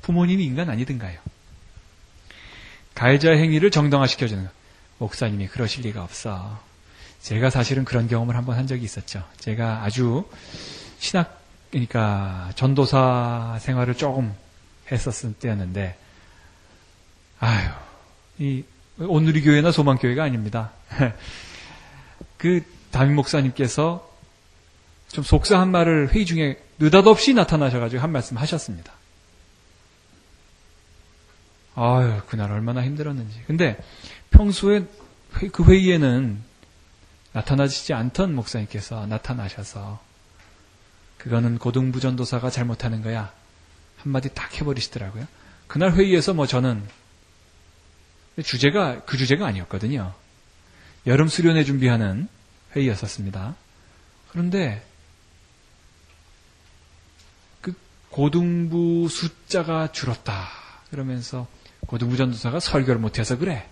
부모님이 0.00 0.46
인간 0.46 0.70
아니든가요? 0.70 1.20
가해자의 2.94 3.38
행위를 3.38 3.70
정당화시켜주는 3.70 4.44
것. 4.44 4.52
목사님이 4.98 5.48
그러실 5.48 5.82
리가 5.82 6.02
없어. 6.02 6.67
제가 7.22 7.50
사실은 7.50 7.84
그런 7.84 8.08
경험을 8.08 8.36
한번 8.36 8.56
한 8.56 8.66
적이 8.66 8.84
있었죠. 8.84 9.22
제가 9.38 9.82
아주 9.84 10.28
신학, 10.98 11.42
그러니까 11.70 12.50
전도사 12.54 13.58
생활을 13.60 13.94
조금 13.94 14.34
했었을 14.90 15.34
때였는데, 15.34 15.98
아유, 17.40 17.68
이, 18.38 18.64
오늘이 18.98 19.42
교회나 19.42 19.72
소망 19.72 19.98
교회가 19.98 20.24
아닙니다. 20.24 20.72
그 22.38 22.62
담임 22.90 23.14
목사님께서 23.16 24.08
좀 25.08 25.24
속상한 25.24 25.70
말을 25.70 26.14
회의 26.14 26.24
중에 26.24 26.62
느닷없이 26.78 27.34
나타나셔가지고 27.34 28.02
한 28.02 28.12
말씀 28.12 28.36
하셨습니다. 28.36 28.92
아유, 31.74 32.20
그날 32.26 32.50
얼마나 32.50 32.84
힘들었는지. 32.84 33.40
근데 33.46 33.78
평소에 34.30 34.84
그 35.52 35.64
회의에는 35.64 36.42
나타나지 37.38 37.94
않던 37.94 38.34
목사님께서 38.34 39.06
나타나셔서 39.06 40.00
그거는 41.18 41.58
고등부전도사가 41.58 42.50
잘못하는 42.50 43.00
거야. 43.00 43.32
한마디 43.96 44.28
딱 44.34 44.52
해버리시더라고요. 44.60 45.26
그날 45.68 45.92
회의에서 45.92 46.34
뭐 46.34 46.48
저는 46.48 46.82
주제가 48.42 49.04
그 49.04 49.16
주제가 49.16 49.46
아니었거든요. 49.46 50.14
여름 51.06 51.28
수련회 51.28 51.62
준비하는 51.62 52.28
회의였었습니다. 52.74 53.54
그런데 54.30 54.84
그 57.60 57.72
고등부 58.10 59.08
숫자가 59.08 59.92
줄었다. 59.92 60.48
그러면서 60.90 61.46
고등부 61.86 62.16
전도사가 62.16 62.58
설교를 62.58 63.00
못해서 63.00 63.38
그래. 63.38 63.68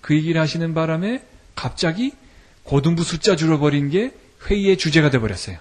그 0.00 0.14
얘기를 0.14 0.40
하시는 0.40 0.72
바람에 0.72 1.22
갑자기 1.54 2.14
고등부 2.64 3.02
숫자 3.02 3.36
줄어버린 3.36 3.90
게 3.90 4.12
회의의 4.46 4.76
주제가 4.76 5.10
돼버렸어요. 5.10 5.58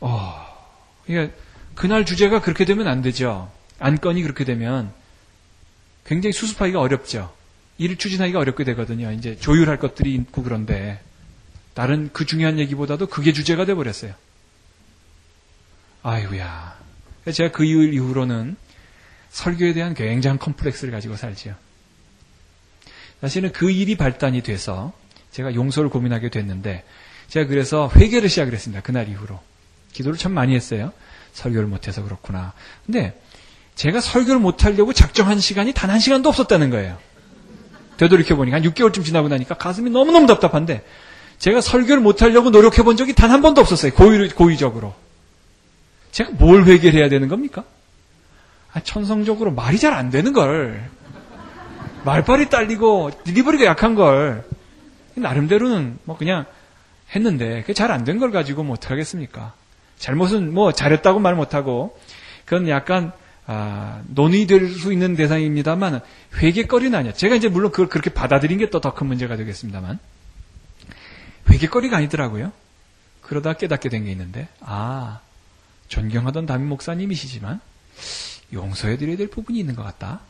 어, 0.00 0.46
그러니까 1.06 1.36
그날 1.74 2.04
주제가 2.04 2.40
그렇게 2.40 2.64
되면 2.64 2.88
안 2.88 3.02
되죠. 3.02 3.50
안건이 3.78 4.22
그렇게 4.22 4.44
되면 4.44 4.92
굉장히 6.04 6.32
수습하기가 6.32 6.80
어렵죠. 6.80 7.32
일을 7.78 7.96
추진하기가 7.96 8.38
어렵게 8.38 8.64
되거든요. 8.64 9.10
이제 9.12 9.36
조율할 9.36 9.78
것들이 9.78 10.14
있고 10.14 10.42
그런데 10.42 11.00
다른 11.74 12.10
그 12.12 12.26
중요한 12.26 12.58
얘기보다도 12.58 13.06
그게 13.06 13.32
주제가 13.32 13.64
돼버렸어요. 13.64 14.14
아이고야. 16.02 16.78
제가 17.32 17.52
그 17.52 17.64
이후로는 17.64 18.56
설교에 19.30 19.72
대한 19.72 19.94
굉장한 19.94 20.38
컴플렉스를 20.38 20.92
가지고 20.92 21.16
살지요. 21.16 21.54
사실은 23.20 23.52
그 23.52 23.70
일이 23.70 23.96
발단이 23.96 24.42
돼서 24.42 24.92
제가 25.30 25.54
용서를 25.54 25.90
고민하게 25.90 26.30
됐는데 26.30 26.84
제가 27.28 27.46
그래서 27.48 27.90
회개를 27.94 28.28
시작을 28.28 28.52
했습니다. 28.52 28.82
그날 28.82 29.08
이후로. 29.08 29.38
기도를 29.92 30.18
참 30.18 30.32
많이 30.32 30.54
했어요. 30.54 30.92
설교를 31.32 31.68
못해서 31.68 32.02
그렇구나. 32.02 32.52
근데 32.86 33.20
제가 33.76 34.00
설교를 34.00 34.40
못하려고 34.40 34.92
작정한 34.92 35.38
시간이 35.40 35.72
단 35.72 35.90
한 35.90 36.00
시간도 36.00 36.28
없었다는 36.28 36.70
거예요. 36.70 36.98
되돌이켜보니까 37.98 38.56
한 38.56 38.62
6개월쯤 38.64 39.04
지나고 39.04 39.28
나니까 39.28 39.54
가슴이 39.56 39.90
너무너무 39.90 40.26
답답한데 40.26 40.84
제가 41.38 41.60
설교를 41.60 42.00
못하려고 42.02 42.50
노력해본 42.50 42.96
적이 42.96 43.14
단 43.14 43.30
한 43.30 43.42
번도 43.42 43.60
없었어요. 43.60 43.92
고의, 43.92 44.28
고의적으로. 44.30 44.94
제가 46.10 46.30
뭘 46.32 46.64
회개를 46.64 46.98
해야 47.00 47.08
되는 47.08 47.28
겁니까? 47.28 47.64
아, 48.72 48.80
천성적으로 48.80 49.52
말이 49.52 49.78
잘 49.78 49.92
안 49.94 50.10
되는 50.10 50.32
걸. 50.32 50.88
말빨이 52.04 52.48
딸리고 52.48 53.10
딜리버리가 53.24 53.64
약한 53.64 53.94
걸. 53.94 54.44
나름대로는 55.14 55.98
뭐 56.04 56.16
그냥 56.16 56.46
했는데 57.14 57.60
그게 57.62 57.74
잘 57.74 57.90
안 57.90 58.04
된 58.04 58.18
걸 58.18 58.30
가지고 58.30 58.62
뭐 58.62 58.74
어떡하겠습니까? 58.74 59.52
잘못은 59.98 60.54
뭐 60.54 60.72
잘했다고 60.72 61.18
말 61.18 61.34
못하고 61.34 61.98
그건 62.44 62.68
약간 62.68 63.12
아, 63.46 64.00
논의될 64.06 64.68
수 64.70 64.92
있는 64.92 65.16
대상입니다만 65.16 66.00
회개거리는 66.36 66.96
아니야. 66.96 67.12
제가 67.12 67.34
이제 67.34 67.48
물론 67.48 67.70
그걸 67.72 67.88
그렇게 67.88 68.10
받아들인 68.10 68.58
게 68.58 68.70
또 68.70 68.80
더 68.80 68.94
큰 68.94 69.08
문제가 69.08 69.36
되겠습니다만 69.36 69.98
회개거리가 71.50 71.96
아니더라고요. 71.96 72.52
그러다 73.22 73.54
깨닫게 73.54 73.88
된 73.88 74.04
게 74.04 74.12
있는데 74.12 74.48
아 74.60 75.20
존경하던 75.88 76.46
담임 76.46 76.68
목사님이시지만 76.68 77.60
용서해드려야 78.52 79.16
될 79.16 79.28
부분이 79.28 79.58
있는 79.58 79.74
것 79.74 79.82
같다. 79.82 80.20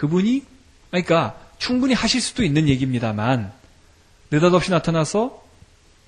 그분이 0.00 0.42
그러니까 0.90 1.38
충분히 1.58 1.92
하실 1.92 2.22
수도 2.22 2.42
있는 2.42 2.68
얘기입니다만 2.68 3.52
느닷없이 4.30 4.70
나타나서 4.70 5.44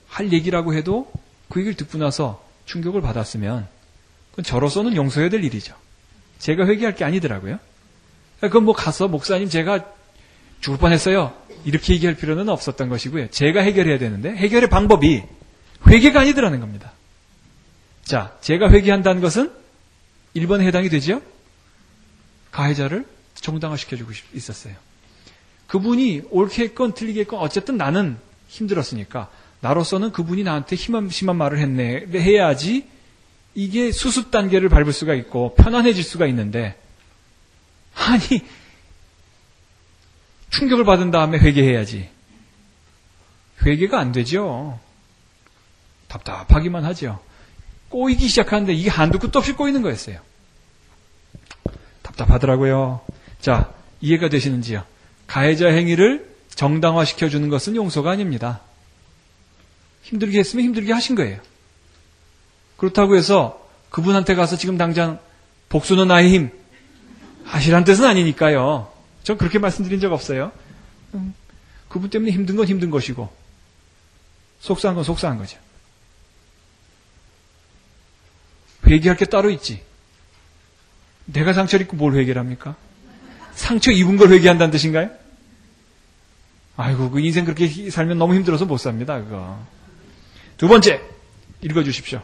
할 0.09 0.33
얘기라고 0.33 0.73
해도 0.73 1.13
그 1.51 1.61
얘기를 1.61 1.77
듣고 1.77 1.99
나서 1.99 2.43
충격을 2.65 3.03
받았으면 3.03 3.69
그건 4.31 4.45
저로서는 4.45 4.97
용서해야 4.97 5.29
될 5.29 5.45
일이죠. 5.45 5.75
제가 6.39 6.67
회개할 6.67 6.95
게 6.95 7.05
아니더라고요. 7.05 7.59
그건 8.41 8.65
뭐 8.65 8.75
가서 8.75 9.09
목사님 9.09 9.51
제가 9.51 9.85
죽을 10.63 10.79
뻔했어요. 10.79 11.37
이렇게 11.67 11.93
얘기할 11.93 12.17
필요는 12.17 12.49
없었던 12.49 12.89
것이고요. 12.89 13.29
제가 13.29 13.61
해결해야 13.61 13.99
되는데 13.99 14.35
해결의 14.35 14.71
방법이 14.71 15.23
회개가 15.87 16.21
아니더라는 16.21 16.61
겁니다. 16.61 16.93
자, 18.05 18.39
제가 18.41 18.71
회개한다는 18.71 19.21
것은 19.21 19.53
1번에 20.35 20.63
해당이 20.63 20.89
되죠? 20.89 21.21
가해자를 22.53 23.05
정당화시켜주고 23.35 24.13
있었어요. 24.35 24.75
그분이 25.67 26.23
옳게 26.31 26.65
했건 26.65 26.93
틀리게 26.95 27.21
했건 27.21 27.41
어쨌든 27.41 27.77
나는 27.77 28.19
힘들었으니까 28.49 29.31
나로서는 29.61 30.13
그분이 30.13 30.43
나한테 30.43 30.77
심한, 30.77 31.09
심한 31.09 31.37
말을 31.37 31.59
했네 31.59 32.07
해야지 32.19 32.87
이게 33.55 33.93
수습 33.93 34.31
단계를 34.31 34.69
밟을 34.69 34.93
수가 34.93 35.15
있고 35.15 35.55
편안해질 35.55 36.03
수가 36.03 36.27
있는데 36.27 36.79
아니 37.95 38.43
충격을 40.51 40.85
받은 40.85 41.11
다음에 41.11 41.39
회개해야지. 41.39 42.09
회개가 43.65 43.99
안 43.99 44.13
되죠. 44.13 44.79
답답하기만 46.09 46.85
하죠. 46.85 47.21
꼬이기 47.89 48.29
시작하는데 48.29 48.73
이게 48.75 48.91
한두 48.91 49.19
끝도 49.19 49.39
없이 49.39 49.53
꼬이는 49.53 49.83
거였어요. 49.83 50.19
답답하더라고요. 52.03 53.01
자, 53.43 53.75
이해가 54.01 54.31
되시는지요? 54.31 54.85
가해자 55.27 55.69
행위를 55.69 56.33
정당화시켜 56.55 57.29
주는 57.29 57.49
것은 57.49 57.77
용서가 57.77 58.13
아닙니다. 58.13 58.61
힘들게 60.03 60.39
했으면 60.39 60.65
힘들게 60.65 60.93
하신 60.93 61.17
거예요. 61.17 61.41
그렇다고 62.77 63.17
해서 63.17 63.69
그분한테 63.91 64.35
가서 64.37 64.57
지금 64.57 64.79
당장 64.79 65.19
복수는 65.69 66.09
나의 66.09 66.31
힘 66.31 66.51
하시란 67.45 67.85
뜻은 67.85 68.05
아니니까요. 68.05 68.91
전 69.25 69.37
그렇게 69.37 69.59
말씀드린 69.59 70.01
적 70.01 70.13
없어요. 70.13 70.53
음, 71.15 71.35
그분 71.89 72.11
때문에 72.11 72.31
힘든 72.31 72.57
건 72.57 72.67
힘든 72.67 72.91
것이고 72.91 73.29
속상한 74.61 74.95
건 74.95 75.05
속상한 75.05 75.39
거죠. 75.39 75.59
회개할 78.87 79.17
게 79.17 79.25
따로 79.25 79.51
있지. 79.51 79.83
내가 81.25 81.53
상처를 81.53 81.87
입고 81.87 81.97
뭘 81.97 82.15
회개를 82.15 82.39
합니까? 82.39 82.77
상처 83.55 83.91
입은 83.91 84.17
걸 84.17 84.31
회개한다는 84.31 84.71
뜻인가요? 84.71 85.11
아이고, 86.77 87.11
그 87.11 87.21
인생 87.21 87.45
그렇게 87.45 87.91
살면 87.91 88.19
너무 88.19 88.35
힘들어서 88.35 88.65
못 88.65 88.79
삽니다, 88.79 89.23
그거. 89.23 89.59
두 90.57 90.69
번째, 90.69 91.01
읽어주십시오. 91.61 92.23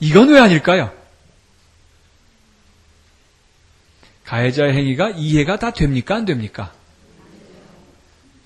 이건 0.00 0.28
왜 0.28 0.38
아닐까요? 0.38 0.92
가해자의 4.24 4.74
행위가 4.74 5.10
이해가 5.10 5.58
다 5.58 5.70
됩니까? 5.70 6.16
안 6.16 6.24
됩니까? 6.24 6.72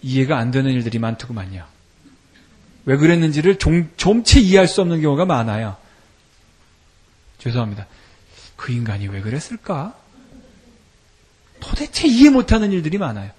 이해가 0.03 0.39
안 0.39 0.51
되는 0.51 0.71
일들이 0.71 0.99
많더구만요. 0.99 1.65
왜 2.85 2.97
그랬는지를 2.97 3.59
좀, 3.59 3.91
좀채 3.97 4.41
이해할 4.41 4.67
수 4.67 4.81
없는 4.81 5.03
경우가 5.03 5.25
많아요. 5.25 5.77
죄송합니다. 7.39 7.87
그 8.61 8.73
인간이 8.73 9.09
왜 9.09 9.23
그랬을까? 9.23 9.95
도대체 11.61 12.07
이해 12.07 12.29
못하는 12.29 12.73
일들이 12.73 12.99
많아요. 12.99 13.31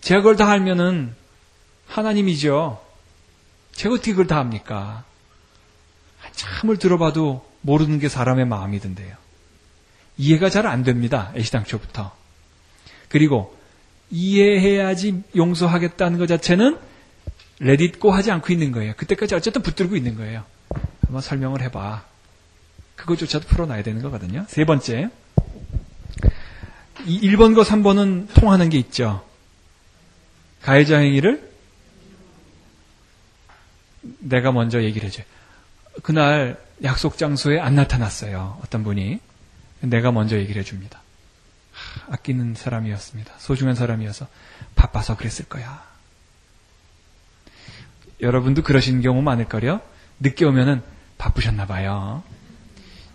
제가 0.00 0.20
그걸 0.22 0.36
다 0.36 0.50
알면은 0.50 1.14
하나님이죠. 1.86 2.82
제가 3.72 3.94
어떻게 3.96 4.12
그걸 4.12 4.26
다 4.26 4.38
합니까? 4.38 5.04
참을 6.32 6.78
들어봐도 6.78 7.46
모르는 7.60 7.98
게 7.98 8.08
사람의 8.08 8.46
마음이던데요. 8.46 9.14
이해가 10.16 10.48
잘 10.48 10.66
안 10.66 10.82
됩니다. 10.82 11.30
애시당초부터. 11.36 12.16
그리고 13.10 13.54
이해해야지 14.10 15.22
용서하겠다는 15.36 16.18
것 16.18 16.26
자체는 16.26 16.78
레딧고 17.58 18.10
하지 18.12 18.30
않고 18.30 18.50
있는 18.50 18.72
거예요. 18.72 18.94
그때까지 18.96 19.34
어쨌든 19.34 19.60
붙들고 19.60 19.94
있는 19.94 20.16
거예요. 20.16 20.44
한번 21.02 21.20
설명을 21.20 21.60
해봐. 21.64 22.09
그것조차도 23.00 23.46
풀어놔야 23.48 23.82
되는 23.82 24.02
거거든요. 24.02 24.44
세 24.48 24.64
번째. 24.64 25.10
이 27.06 27.20
1번과 27.30 27.64
3번은 27.64 28.32
통하는 28.34 28.68
게 28.68 28.78
있죠. 28.78 29.24
가해자 30.60 30.98
행위를 30.98 31.50
내가 34.18 34.52
먼저 34.52 34.82
얘기를 34.82 35.08
해줘요. 35.08 35.24
그날 36.02 36.62
약속 36.84 37.16
장소에 37.16 37.58
안 37.58 37.74
나타났어요. 37.74 38.60
어떤 38.62 38.84
분이. 38.84 39.18
내가 39.80 40.12
먼저 40.12 40.36
얘기를 40.36 40.60
해줍니다. 40.60 41.00
아끼는 42.10 42.54
사람이었습니다. 42.54 43.34
소중한 43.38 43.74
사람이어서 43.74 44.28
바빠서 44.74 45.16
그랬을 45.16 45.46
거야. 45.46 45.82
여러분도 48.20 48.62
그러신 48.62 49.00
경우 49.00 49.22
많을걸요? 49.22 49.80
늦게 50.20 50.44
오면은 50.44 50.82
바쁘셨나 51.16 51.66
봐요. 51.66 52.22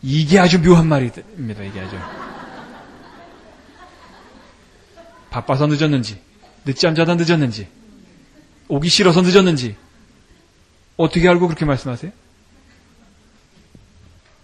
이게 0.08 0.38
아주 0.38 0.62
묘한 0.62 0.88
말입니다. 0.88 1.64
이게 1.64 1.80
아주. 1.82 1.98
바빠서 5.32 5.66
늦었는지, 5.66 6.22
늦잠 6.64 6.94
자다 6.94 7.16
늦었는지, 7.16 7.68
오기 8.68 8.88
싫어서 8.88 9.22
늦었는지, 9.24 9.76
어떻게 10.96 11.28
알고 11.28 11.48
그렇게 11.48 11.66
말씀하세요? 11.66 12.12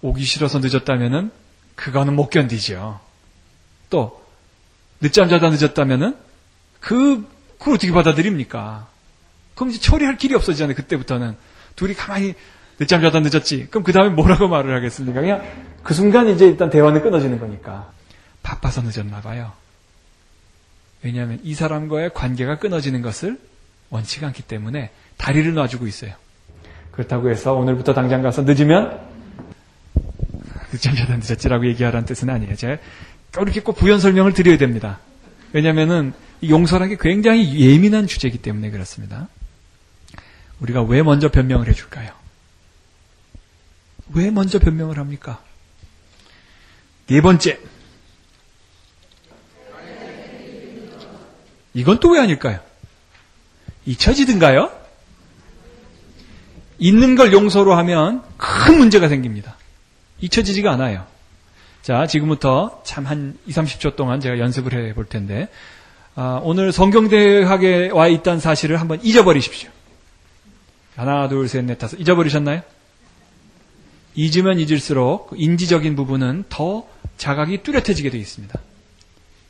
오기 0.02 0.24
싫어서 0.24 0.58
늦었다면은 0.58 1.30
그거는 1.76 2.16
못 2.16 2.30
견디죠. 2.32 3.00
또 3.92 4.26
늦잠 5.00 5.30
자다 5.30 5.52
늦었다면은 5.52 6.18
그 6.80 7.30
그걸 7.60 7.76
어떻게 7.76 7.92
받아들입니까? 7.92 8.88
그럼 9.54 9.70
이제 9.70 9.80
처리할 9.80 10.18
길이 10.18 10.34
없어지잖아요. 10.34 10.76
그때부터는 10.76 11.38
둘이 11.76 11.94
가만히 11.94 12.34
늦잠 12.82 13.00
자다 13.00 13.20
늦었지. 13.20 13.68
그럼 13.70 13.84
그 13.84 13.92
다음에 13.92 14.10
뭐라고 14.10 14.48
말을 14.48 14.76
하겠습니까? 14.76 15.22
그냥 15.22 15.44
그 15.84 15.94
순간 15.94 16.28
이제 16.30 16.48
일단 16.48 16.72
대화는 16.72 17.04
끊어지는 17.04 17.40
거니까 17.40 17.92
바빠서 18.42 18.82
늦었나 18.82 19.22
봐요. 19.22 19.52
왜냐하면 21.04 21.40
이 21.44 21.54
사람과의 21.54 22.16
관계가 22.16 22.58
끊어지는 22.58 23.04
것을 23.04 23.40
원치가 23.92 24.26
않기 24.28 24.42
때문에 24.42 24.90
다리를 25.18 25.54
놔주고 25.54 25.86
있어요. 25.86 26.14
그렇다고 26.92 27.30
해서 27.30 27.54
오늘부터 27.54 27.94
당장 27.94 28.24
가서 28.24 28.42
늦으면 28.42 29.00
늦잠 30.72 30.96
자다 30.96 31.18
늦었지라고 31.18 31.68
얘기하라는 31.68 32.08
뜻은 32.08 32.32
아니에요. 32.32 32.56
제가 32.56 32.78
이렇게 33.40 33.62
꼭 33.62 33.74
부연 33.74 34.00
설명을 34.00 34.34
드려야 34.34 34.58
됩니다. 34.58 34.98
왜냐하면은 35.54 36.14
용서라는 36.50 36.96
게 36.96 36.98
굉장히 37.00 37.60
예민한 37.60 38.08
주제이기 38.08 38.40
때문에 38.40 38.72
그렇습니다. 38.72 39.28
우리가 40.62 40.82
왜 40.82 41.04
먼저 41.04 41.30
변명을 41.30 41.68
해줄까요? 41.68 42.21
왜 44.14 44.32
먼저 44.32 44.60
변명을 44.60 44.98
합니까? 44.98 45.42
네 47.08 47.22
번째. 47.22 47.60
이건 51.74 52.00
또 52.00 52.10
왜 52.12 52.20
아닐까요? 52.20 52.60
잊혀지든가요? 53.86 54.72
있는 56.80 57.16
걸 57.16 57.32
용서로 57.32 57.76
하면 57.76 58.24
큰 58.38 58.78
문제가 58.78 59.08
생깁니다. 59.08 59.56
잊혀지지가 60.20 60.72
않아요. 60.74 61.06
자, 61.82 62.06
지금부터 62.08 62.82
참 62.84 63.06
한 63.06 63.38
2, 63.48 63.52
30초 63.52 63.96
동안 63.96 64.20
제가 64.20 64.38
연습을 64.40 64.74
해 64.90 64.94
볼 64.94 65.06
텐데, 65.06 65.48
아, 66.16 66.40
오늘 66.44 66.72
성경대학에 66.72 67.90
와 67.92 68.08
있다는 68.08 68.40
사실을 68.40 68.80
한번 68.80 69.00
잊어버리십시오. 69.04 69.70
하나, 70.96 71.28
둘, 71.30 71.48
셋, 71.48 71.64
넷, 71.66 71.78
다섯. 71.78 71.98
잊어버리셨나요? 72.00 72.62
잊으면 74.16 74.60
잊을수록 74.60 75.30
그 75.30 75.36
인지적인 75.38 75.96
부분은 75.96 76.46
더 76.50 76.88
자각이 77.18 77.64
뚜렷해지게 77.64 78.10
되어 78.10 78.20
있습니다. 78.20 78.60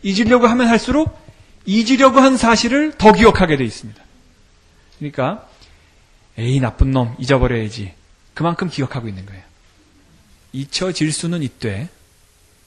잊으려고 0.03 0.47
하면 0.47 0.67
할수록 0.67 1.19
잊으려고 1.65 2.19
한 2.19 2.37
사실을 2.37 2.93
더 2.97 3.11
기억하게 3.11 3.57
되어 3.57 3.65
있습니다. 3.65 4.01
그러니까 4.97 5.47
에이 6.37 6.59
나쁜 6.59 6.91
놈 6.91 7.15
잊어버려야지. 7.19 7.93
그만큼 8.33 8.69
기억하고 8.69 9.07
있는 9.07 9.25
거예요. 9.25 9.41
잊혀질 10.53 11.11
수는 11.11 11.43
있되 11.43 11.89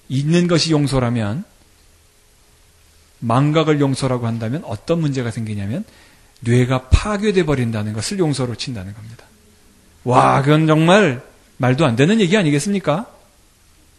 있는 0.09 0.47
것이 0.47 0.73
용서라면 0.73 1.45
망각을 3.21 3.81
용서라고 3.81 4.27
한다면 4.27 4.63
어떤 4.65 5.01
문제가 5.01 5.31
생기냐면 5.31 5.85
뇌가 6.41 6.89
파괴돼 6.89 7.45
버린다는 7.47 7.95
것을 7.95 8.19
용서로 8.19 8.55
친다는 8.55 8.95
겁니다. 8.95 9.25
와, 10.05 10.43
그건 10.43 10.67
정말 10.67 11.23
말도 11.57 11.85
안 11.87 11.97
되는 11.97 12.21
얘기 12.21 12.37
아니겠습니까? 12.37 13.11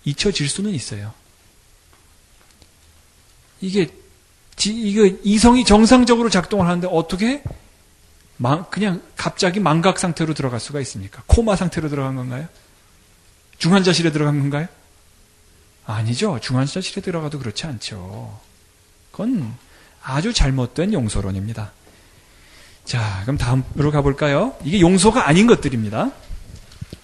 잊혀질 0.03 0.49
수는 0.49 0.71
있어요. 0.71 1.13
이게 3.61 3.89
이거 4.65 5.17
이성이 5.23 5.65
정상적으로 5.65 6.29
작동을 6.29 6.67
하는데 6.67 6.87
어떻게 6.91 7.43
그냥 8.69 9.01
갑자기 9.15 9.59
망각 9.59 9.99
상태로 9.99 10.33
들어갈 10.33 10.59
수가 10.59 10.79
있습니까? 10.81 11.23
코마 11.27 11.55
상태로 11.55 11.89
들어간 11.89 12.15
건가요? 12.15 12.47
중환자실에 13.57 14.11
들어간 14.11 14.39
건가요? 14.39 14.67
아니죠. 15.85 16.39
중환자실에 16.41 17.01
들어가도 17.01 17.39
그렇지 17.39 17.65
않죠. 17.65 18.39
그건 19.11 19.55
아주 20.03 20.33
잘못된 20.33 20.93
용서론입니다. 20.93 21.71
자, 22.83 23.21
그럼 23.23 23.37
다음으로 23.37 23.91
가볼까요? 23.91 24.55
이게 24.63 24.79
용서가 24.79 25.27
아닌 25.27 25.47
것들입니다. 25.47 26.11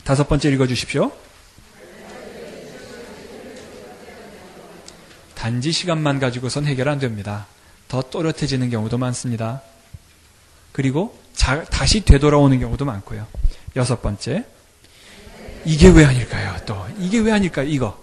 다섯 0.04 0.28
번째 0.28 0.50
읽어 0.52 0.68
주십시오. 0.68 1.12
단지 5.36 5.72
시간만 5.72 6.20
가지고선 6.20 6.66
해결 6.66 6.90
안 6.90 7.00
됩니다. 7.00 7.48
더 7.88 8.02
또렷해지는 8.02 8.70
경우도 8.70 8.98
많습니다. 8.98 9.62
그리고 10.72 11.20
자, 11.34 11.64
다시 11.66 12.06
되돌아오는 12.06 12.60
경우도 12.60 12.86
많고요. 12.86 13.26
여섯 13.76 14.02
번째. 14.02 14.46
이게 15.66 15.90
왜 15.90 16.06
아닐까요? 16.06 16.56
또. 16.66 16.86
이게 17.00 17.20
왜 17.20 17.32
아닐까요? 17.32 17.68
이거. 17.68 18.00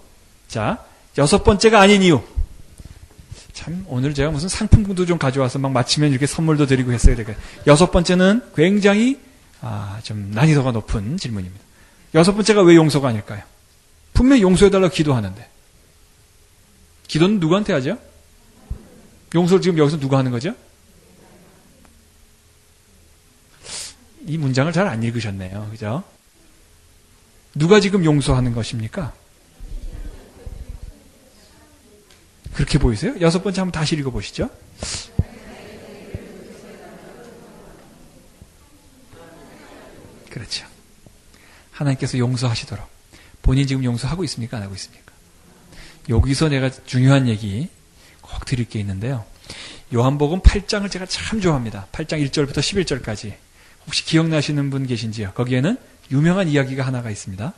자, 0.49 0.85
여섯 1.17 1.45
번째가 1.45 1.81
아닌 1.81 2.03
이유. 2.03 2.23
참, 3.53 3.85
오늘 3.89 4.15
제가 4.15 4.31
무슨 4.31 4.49
상품도 4.49 5.07
좀 5.07 5.19
가져와서 5.19 5.59
막 5.59 5.73
마치면 5.73 6.11
이렇게 6.11 6.27
선물도 6.27 6.67
드리고 6.67 6.93
했어야 6.93 7.17
되겠 7.17 7.37
여섯 7.67 7.91
번째는 7.91 8.43
굉장히, 8.55 9.21
아, 9.61 9.99
좀 10.03 10.31
난이도가 10.33 10.73
높은 10.73 11.17
질문입니다. 11.17 11.68
여섯 12.15 12.33
번째가 12.35 12.63
왜 12.63 12.75
용서가 12.77 13.09
아닐까요? 13.09 13.43
분명히 14.15 14.43
용서해달라고 14.43 14.93
기도하는데. 14.93 15.49
기도는 17.07 17.41
누구한테 17.41 17.73
하죠? 17.75 17.99
용서를 19.35 19.63
지금 19.63 19.79
여기서 19.79 19.99
누가 19.99 20.19
하는 20.19 20.31
거죠? 20.31 20.55
이 24.27 24.37
문장을 24.37 24.71
잘 24.73 24.87
안 24.87 25.03
읽으셨네요. 25.03 25.69
그죠? 25.71 26.05
누가 27.55 27.81
지금 27.81 28.05
용서하는 28.05 28.55
것입니까? 28.55 29.15
그렇게 32.53 32.79
보이세요? 32.79 33.15
여섯 33.21 33.43
번째 33.43 33.61
한번 33.61 33.73
다시 33.81 33.95
읽어보시죠. 33.97 34.51
그렇죠. 40.31 40.67
하나님께서 41.79 42.19
용서하시도록. 42.19 42.87
본인 43.43 43.67
지금 43.67 43.85
용서하고 43.85 44.25
있습니까? 44.25 44.57
안 44.57 44.65
하고 44.65 44.75
있습니까? 44.75 45.13
여기서 46.09 46.49
내가 46.49 46.71
중요한 46.71 47.29
얘기 47.29 47.69
꼭 48.21 48.45
드릴 48.45 48.69
게 48.69 48.81
있는데요. 48.81 49.25
요한복음 49.95 50.41
8장을 50.41 50.91
제가 50.91 51.07
참 51.07 51.41
좋아합니다. 51.41 51.87
8장 51.93 52.25
1절부터 52.29 52.59
11절까지. 52.59 53.35
혹시 53.87 54.05
기억나시는 54.05 54.71
분 54.71 54.87
계신지요? 54.87 55.33
거기에는 55.33 55.79
유명한 56.11 56.49
이야기가 56.49 56.85
하나가 56.85 57.11
있습니다. 57.11 57.53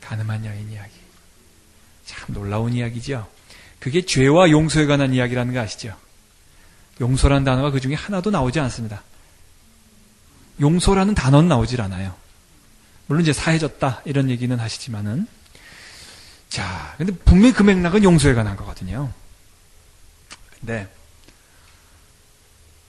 가늠한 0.00 0.46
여인 0.46 0.70
이야기. 0.70 0.92
참 2.06 2.32
놀라운 2.32 2.72
이야기죠. 2.72 3.28
그게 3.80 4.06
죄와 4.06 4.50
용서에 4.50 4.86
관한 4.86 5.12
이야기라는 5.12 5.52
거 5.52 5.60
아시죠? 5.60 5.96
용서라는 7.00 7.44
단어가 7.44 7.70
그 7.70 7.80
중에 7.80 7.94
하나도 7.94 8.30
나오지 8.30 8.60
않습니다. 8.60 9.02
용서라는 10.60 11.14
단어는 11.14 11.48
나오질 11.48 11.80
않아요. 11.82 12.14
물론 13.06 13.22
이제 13.22 13.32
사해졌다 13.32 14.02
이런 14.04 14.30
얘기는 14.30 14.58
하시지만은 14.58 15.26
자, 16.48 16.94
근데 16.96 17.12
분명히 17.12 17.52
그 17.52 17.62
맥락은 17.62 18.02
용서에 18.02 18.34
관한 18.34 18.56
거거든요. 18.56 19.12
근데 20.58 20.88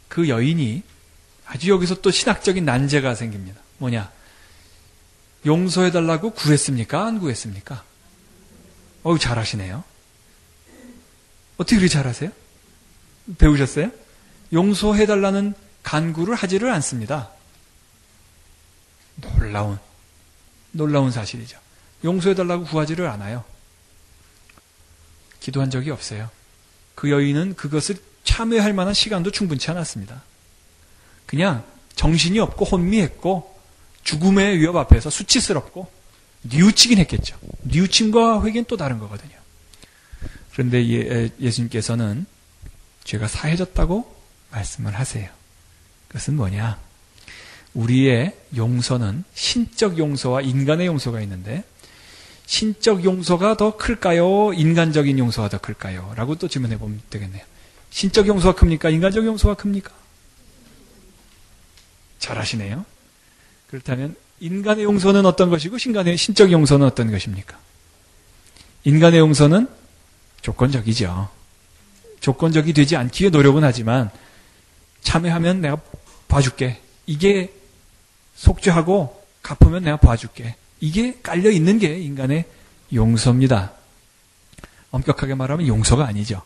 그 0.07 0.29
여인이 0.29 0.83
아주 1.45 1.69
여기서 1.69 2.01
또 2.01 2.11
신학적인 2.11 2.65
난제가 2.65 3.15
생깁니다. 3.15 3.61
뭐냐? 3.77 4.11
용서해달라고 5.45 6.31
구했습니까? 6.31 7.05
안 7.05 7.19
구했습니까? 7.19 7.83
어우, 9.03 9.19
잘하시네요. 9.19 9.83
어떻게 11.57 11.77
그렇게 11.77 11.93
잘하세요? 11.93 12.31
배우셨어요? 13.37 13.91
용서해달라는 14.53 15.53
간구를 15.83 16.35
하지를 16.35 16.71
않습니다. 16.71 17.29
놀라운, 19.15 19.79
놀라운 20.77 21.11
사실이죠. 21.11 21.59
용서해달라고 22.03 22.65
구하지를 22.65 23.07
않아요. 23.07 23.43
기도한 25.39 25.69
적이 25.69 25.91
없어요. 25.91 26.29
그 26.95 27.09
여인은 27.11 27.55
그것을 27.55 27.97
참여할 28.23 28.73
만한 28.73 28.93
시간도 28.93 29.31
충분치 29.31 29.69
않았습니다. 29.71 30.21
그냥 31.25 31.63
정신이 31.95 32.39
없고 32.39 32.65
혼미했고 32.65 33.57
죽음의 34.03 34.59
위협 34.59 34.75
앞에서 34.75 35.09
수치스럽고 35.09 35.91
뉘우치긴 36.43 36.99
했겠죠. 36.99 37.37
뉘우침과 37.63 38.43
회개는 38.43 38.65
또 38.67 38.77
다른 38.77 38.99
거거든요. 38.99 39.35
그런데 40.53 40.87
예, 40.89 41.29
예수님께서는 41.39 42.25
죄가 43.03 43.27
사해졌다고 43.27 44.15
말씀을 44.51 44.97
하세요. 44.97 45.29
그것은 46.07 46.35
뭐냐? 46.35 46.79
우리의 47.73 48.35
용서는 48.55 49.23
신적 49.33 49.97
용서와 49.97 50.41
인간의 50.41 50.87
용서가 50.87 51.21
있는데 51.21 51.63
신적 52.45 53.03
용서가 53.03 53.57
더 53.57 53.75
클까요? 53.75 54.53
인간적인 54.53 55.19
용서가 55.19 55.49
더 55.49 55.57
클까요? 55.57 56.13
라고 56.15 56.35
또 56.35 56.47
질문해 56.47 56.79
보면 56.79 57.01
되겠네요. 57.09 57.43
신적 57.89 58.27
용서가 58.27 58.57
큽니까? 58.57 58.89
인간적 58.89 59.25
용서가 59.25 59.55
큽니까? 59.55 59.91
잘하시네요. 62.19 62.85
그렇다면 63.69 64.15
인간의 64.39 64.85
용서는 64.85 65.25
어떤 65.25 65.49
것이고 65.49 65.77
신간의 65.77 66.17
신적 66.17 66.51
용서는 66.51 66.85
어떤 66.85 67.11
것입니까? 67.11 67.57
인간의 68.85 69.19
용서는 69.19 69.67
조건적이죠. 70.41 71.29
조건적이 72.19 72.73
되지 72.73 72.95
않기 72.95 73.23
위해 73.23 73.29
노력은 73.29 73.63
하지만 73.63 74.09
참여하면 75.01 75.61
내가 75.61 75.77
봐줄게. 76.27 76.79
이게 77.05 77.53
속죄하고 78.37 79.23
갚으면 79.41 79.83
내가 79.83 79.97
봐줄게. 79.97 80.55
이게 80.79 81.19
깔려 81.21 81.49
있는 81.49 81.79
게 81.79 81.99
인간의 81.99 82.45
용서입니다. 82.93 83.73
엄격하게 84.91 85.35
말하면 85.35 85.67
용서가 85.67 86.05
아니죠. 86.05 86.41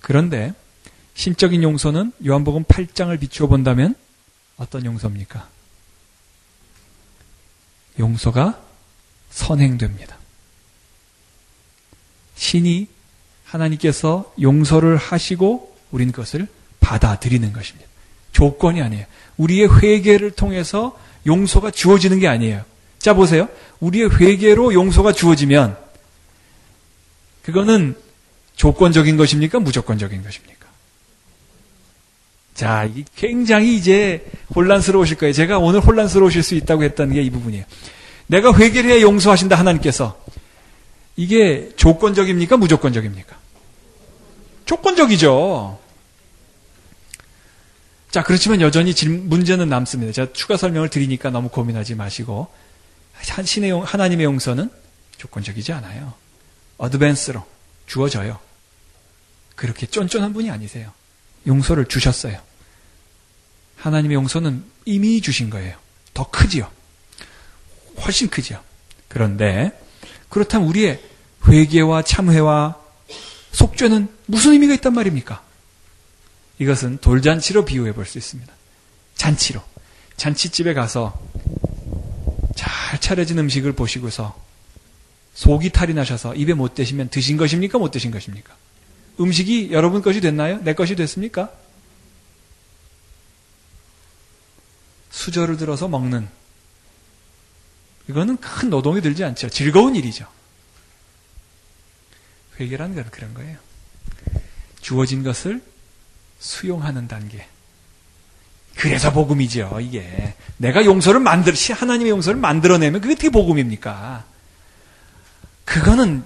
그런데 0.00 0.52
신적인 1.14 1.62
용서는 1.62 2.12
요한복음 2.26 2.64
8장을 2.64 3.18
비추어 3.18 3.46
본다면 3.46 3.94
어떤 4.56 4.84
용서입니까? 4.84 5.48
용서가 7.98 8.60
선행됩니다. 9.30 10.18
신이 12.34 12.88
하나님께서 13.44 14.34
용서를 14.40 14.96
하시고 14.96 15.76
우린 15.90 16.12
그것을 16.12 16.48
받아들이는 16.80 17.52
것입니다. 17.52 17.88
조건이 18.32 18.82
아니에요. 18.82 19.04
우리의 19.36 19.80
회개를 19.80 20.32
통해서 20.32 20.98
용서가 21.26 21.70
주어지는 21.70 22.18
게 22.18 22.28
아니에요. 22.28 22.62
자 22.98 23.14
보세요. 23.14 23.48
우리의 23.80 24.10
회개로 24.20 24.74
용서가 24.74 25.12
주어지면 25.12 25.76
그거는 27.42 27.94
조건적인 28.56 29.16
것입니까? 29.16 29.60
무조건적인 29.60 30.22
것입니까? 30.22 30.66
자, 32.54 32.88
굉장히 33.14 33.76
이제 33.76 34.24
혼란스러우실 34.54 35.18
거예요. 35.18 35.32
제가 35.34 35.58
오늘 35.58 35.80
혼란스러우실 35.80 36.42
수 36.42 36.54
있다고 36.54 36.84
했던 36.84 37.12
게이 37.12 37.28
부분이에요. 37.30 37.64
내가 38.28 38.52
회개를 38.56 38.90
해야 38.90 39.00
용서하신다 39.02 39.56
하나님께서 39.56 40.18
이게 41.16 41.70
조건적입니까? 41.76 42.56
무조건적입니까? 42.56 43.36
조건적이죠. 44.64 45.78
자, 48.16 48.22
그렇지만 48.22 48.62
여전히 48.62 48.94
문제는 49.04 49.68
남습니다. 49.68 50.10
제가 50.10 50.32
추가 50.32 50.56
설명을 50.56 50.88
드리니까 50.88 51.28
너무 51.28 51.50
고민하지 51.50 51.96
마시고 51.96 52.48
신의 53.44 53.68
용, 53.68 53.82
하나님의 53.82 54.24
용서는 54.24 54.70
조건적이지 55.18 55.74
않아요. 55.74 56.14
어드밴스로 56.78 57.44
주어져요. 57.86 58.38
그렇게 59.54 59.84
쫀쫀한 59.84 60.32
분이 60.32 60.50
아니세요. 60.50 60.92
용서를 61.46 61.84
주셨어요. 61.84 62.40
하나님의 63.76 64.14
용서는 64.14 64.64
이미 64.86 65.20
주신 65.20 65.50
거예요. 65.50 65.76
더 66.14 66.30
크지요. 66.30 66.70
훨씬 68.00 68.30
크지요. 68.30 68.62
그런데 69.08 69.78
그렇다면 70.30 70.68
우리의 70.68 71.02
회개와 71.46 72.00
참회와 72.00 72.80
속죄는 73.52 74.08
무슨 74.24 74.52
의미가 74.52 74.72
있단 74.72 74.94
말입니까? 74.94 75.44
이것은 76.58 76.98
돌잔치로 76.98 77.64
비유해 77.64 77.92
볼 77.92 78.06
수 78.06 78.18
있습니다. 78.18 78.52
잔치로. 79.14 79.62
잔치집에 80.16 80.72
가서 80.74 81.20
잘 82.54 83.00
차려진 83.00 83.38
음식을 83.38 83.72
보시고서 83.72 84.40
속이 85.34 85.70
탈이 85.70 85.92
나셔서 85.92 86.34
입에 86.34 86.54
못 86.54 86.74
대시면 86.74 87.10
드신 87.10 87.36
것입니까? 87.36 87.78
못 87.78 87.90
드신 87.90 88.10
것입니까? 88.10 88.56
음식이 89.20 89.70
여러분 89.72 90.00
것이 90.00 90.20
됐나요? 90.20 90.58
내 90.62 90.74
것이 90.74 90.94
됐습니까? 90.96 91.52
수저를 95.10 95.56
들어서 95.56 95.88
먹는 95.88 96.28
이거는 98.08 98.36
큰 98.38 98.70
노동이 98.70 99.00
들지 99.02 99.24
않죠. 99.24 99.50
즐거운 99.50 99.96
일이죠. 99.96 100.26
회개라는 102.58 102.94
건 102.94 103.04
그런 103.10 103.34
거예요. 103.34 103.58
주어진 104.80 105.22
것을 105.22 105.62
수용하는 106.38 107.08
단계. 107.08 107.46
그래서 108.76 109.12
복음이죠, 109.12 109.78
이게. 109.80 110.34
내가 110.58 110.84
용서를 110.84 111.20
만들, 111.20 111.54
하나님의 111.54 112.10
용서를 112.10 112.38
만들어내면 112.40 113.00
그게 113.00 113.14
어떻게 113.14 113.30
복음입니까? 113.30 114.24
그거는 115.64 116.22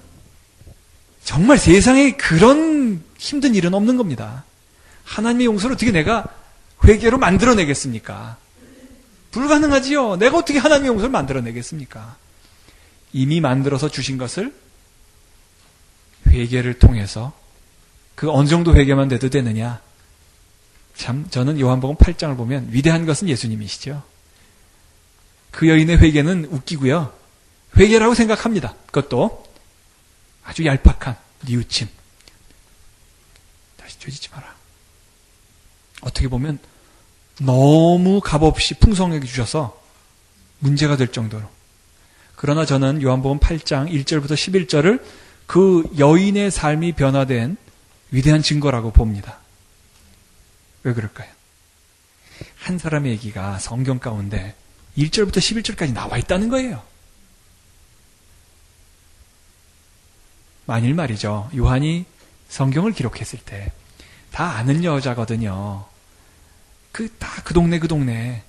정말 1.23 1.57
세상에 1.57 2.11
그런 2.11 3.03
힘든 3.17 3.55
일은 3.55 3.73
없는 3.73 3.97
겁니다. 3.97 4.43
하나님의 5.05 5.45
용서를 5.45 5.75
어떻게 5.75 5.91
내가 5.91 6.25
회개로 6.83 7.17
만들어내겠습니까? 7.17 8.37
불가능하지요. 9.31 10.17
내가 10.17 10.37
어떻게 10.37 10.59
하나님의 10.59 10.89
용서를 10.89 11.09
만들어내겠습니까? 11.11 12.17
이미 13.13 13.39
만들어서 13.39 13.89
주신 13.89 14.17
것을 14.17 14.53
회개를 16.27 16.79
통해서 16.79 17.33
그 18.15 18.29
어느 18.29 18.47
정도 18.47 18.75
회개만 18.75 19.07
돼도 19.07 19.29
되느냐? 19.29 19.79
참 21.01 21.27
저는 21.31 21.59
요한복음 21.59 21.95
8장을 21.95 22.37
보면 22.37 22.67
위대한 22.69 23.07
것은 23.07 23.27
예수님이시죠. 23.27 24.03
그 25.49 25.67
여인의 25.67 25.97
회개는 25.97 26.49
웃기고요. 26.51 27.11
회개라고 27.75 28.13
생각합니다. 28.13 28.75
그것도 28.85 29.43
아주 30.43 30.63
얄팍한 30.63 31.17
뉘우침. 31.47 31.87
다시 33.77 33.99
죄짓지 33.99 34.29
마라. 34.29 34.55
어떻게 36.01 36.27
보면 36.27 36.59
너무 37.39 38.21
값없이 38.21 38.75
풍성하게 38.75 39.25
주셔서 39.25 39.81
문제가 40.59 40.97
될 40.97 41.07
정도로. 41.07 41.49
그러나 42.35 42.63
저는 42.63 43.01
요한복음 43.01 43.39
8장 43.39 43.91
1절부터 43.91 44.33
11절을 44.33 45.03
그 45.47 45.83
여인의 45.97 46.51
삶이 46.51 46.91
변화된 46.91 47.57
위대한 48.11 48.43
증거라고 48.43 48.91
봅니다. 48.91 49.40
왜 50.83 50.93
그럴까요? 50.93 51.29
한 52.57 52.77
사람의 52.77 53.11
얘기가 53.11 53.59
성경 53.59 53.99
가운데 53.99 54.55
1절부터 54.97 55.37
11절까지 55.37 55.93
나와 55.93 56.17
있다는 56.17 56.49
거예요. 56.49 56.83
만일 60.65 60.93
말이죠. 60.93 61.49
요한이 61.55 62.05
성경을 62.49 62.93
기록했을 62.93 63.39
때 63.39 63.71
다 64.31 64.55
아는 64.57 64.83
여자거든요. 64.83 65.85
그, 66.91 67.09
다 67.19 67.43
그 67.43 67.53
동네 67.53 67.79
그 67.79 67.87
동네. 67.87 68.43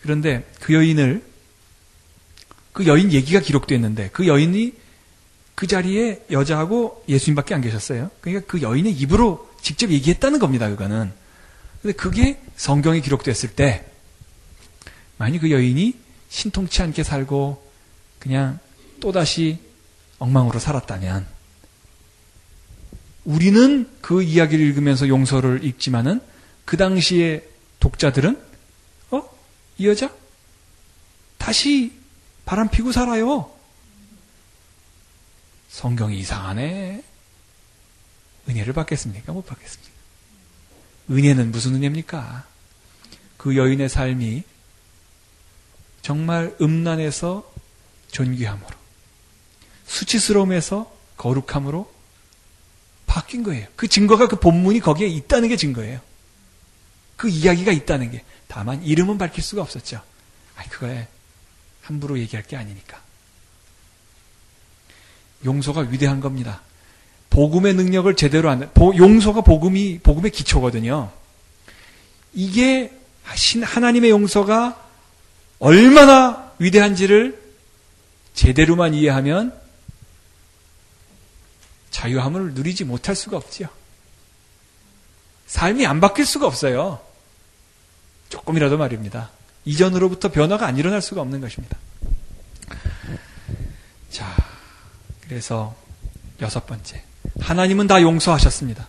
그런데 0.00 0.48
그 0.60 0.74
여인을, 0.74 1.22
그 2.72 2.86
여인 2.86 3.12
얘기가 3.12 3.40
기록되어 3.40 3.76
있는데 3.76 4.08
그 4.12 4.26
여인이 4.26 4.74
그 5.54 5.66
자리에 5.66 6.24
여자하고 6.30 7.04
예수님밖에 7.08 7.54
안 7.54 7.60
계셨어요. 7.60 8.10
그러니까 8.20 8.46
그 8.50 8.62
여인의 8.62 8.92
입으로 8.92 9.48
직접 9.60 9.90
얘기했다는 9.90 10.38
겁니다. 10.38 10.68
그거는. 10.68 11.12
근데 11.82 11.96
그게 11.96 12.40
성경에 12.56 13.00
기록됐을 13.00 13.54
때 13.56 13.84
만약 15.18 15.40
그 15.40 15.50
여인이 15.50 15.94
신통치 16.28 16.80
않게 16.82 17.02
살고 17.02 17.70
그냥 18.20 18.58
또다시 19.00 19.58
엉망으로 20.18 20.60
살았다면 20.60 21.26
우리는 23.24 23.90
그 24.00 24.22
이야기를 24.22 24.64
읽으면서 24.64 25.08
용서를 25.08 25.64
읽지만은 25.64 26.20
그 26.64 26.76
당시에 26.76 27.46
독자들은 27.80 28.40
어? 29.10 29.22
이 29.78 29.88
여자 29.88 30.10
다시 31.38 31.92
바람 32.44 32.68
피고 32.68 32.92
살아요. 32.92 33.52
성경이 35.68 36.18
이상하네. 36.18 37.02
은혜를 38.48 38.72
받겠습니까? 38.72 39.32
못 39.32 39.46
받겠습니까? 39.46 40.01
은혜는 41.10 41.50
무슨 41.50 41.74
은혜입니까? 41.74 42.44
그 43.36 43.56
여인의 43.56 43.88
삶이 43.88 44.44
정말 46.00 46.54
음란에서 46.60 47.50
존귀함으로, 48.10 48.70
수치스러움에서 49.86 50.92
거룩함으로 51.16 51.92
바뀐 53.06 53.42
거예요. 53.42 53.66
그 53.76 53.88
증거가 53.88 54.26
그 54.26 54.36
본문이 54.36 54.80
거기에 54.80 55.06
있다는 55.06 55.48
게 55.48 55.56
증거예요. 55.56 56.00
그 57.16 57.28
이야기가 57.28 57.70
있다는 57.72 58.10
게. 58.10 58.24
다만 58.48 58.82
이름은 58.82 59.18
밝힐 59.18 59.44
수가 59.44 59.62
없었죠. 59.62 60.02
아니, 60.56 60.68
그거에 60.68 61.08
함부로 61.82 62.18
얘기할 62.18 62.46
게 62.46 62.56
아니니까. 62.56 63.00
용서가 65.44 65.82
위대한 65.82 66.20
겁니다. 66.20 66.62
복음의 67.32 67.72
능력을 67.72 68.14
제대로 68.14 68.50
안, 68.50 68.70
용서가 68.78 69.40
복음이, 69.40 70.00
복음의 70.00 70.30
기초거든요. 70.30 71.10
이게 72.34 72.92
하나님의 73.62 74.10
용서가 74.10 74.78
얼마나 75.58 76.52
위대한지를 76.58 77.40
제대로만 78.34 78.92
이해하면 78.92 79.58
자유함을 81.90 82.52
누리지 82.52 82.84
못할 82.84 83.16
수가 83.16 83.38
없지요. 83.38 83.68
삶이 85.46 85.86
안 85.86 86.00
바뀔 86.00 86.26
수가 86.26 86.46
없어요. 86.46 87.00
조금이라도 88.28 88.76
말입니다. 88.76 89.30
이전으로부터 89.64 90.30
변화가 90.30 90.66
안 90.66 90.76
일어날 90.76 91.00
수가 91.00 91.22
없는 91.22 91.40
것입니다. 91.40 91.78
자, 94.10 94.36
그래서 95.22 95.74
여섯 96.42 96.66
번째. 96.66 97.11
하나님은 97.40 97.86
다 97.86 98.02
용서하셨습니다. 98.02 98.88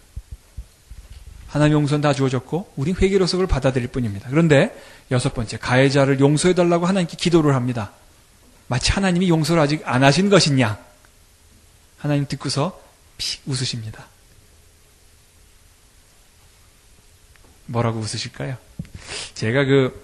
하나님 1.47 1.73
용서는 1.73 2.01
다 2.01 2.13
주어졌고, 2.13 2.73
우린 2.75 2.95
회개로서 2.95 3.37
그걸 3.37 3.47
받아들일 3.47 3.87
뿐입니다. 3.89 4.29
그런데 4.29 4.75
여섯 5.11 5.33
번째, 5.33 5.57
가해자를 5.57 6.19
용서해 6.19 6.55
달라고 6.55 6.85
하나님께 6.85 7.15
기도를 7.17 7.55
합니다. 7.55 7.91
마치 8.67 8.91
하나님이 8.91 9.29
용서를 9.29 9.61
아직 9.61 9.81
안 9.85 10.03
하신 10.03 10.29
것이냐. 10.29 10.79
하나님 11.97 12.27
듣고서 12.27 12.81
픽 13.17 13.41
웃으십니다. 13.45 14.07
뭐라고 17.65 17.99
웃으실까요? 17.99 18.57
제가 19.35 19.65
그 19.65 20.01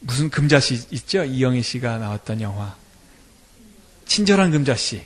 무슨 0.00 0.30
금자씨 0.30 0.86
있죠? 0.90 1.24
이영희 1.24 1.62
씨가 1.62 1.98
나왔던 1.98 2.40
영화. 2.40 2.74
친절한 4.06 4.50
금자씨. 4.50 5.04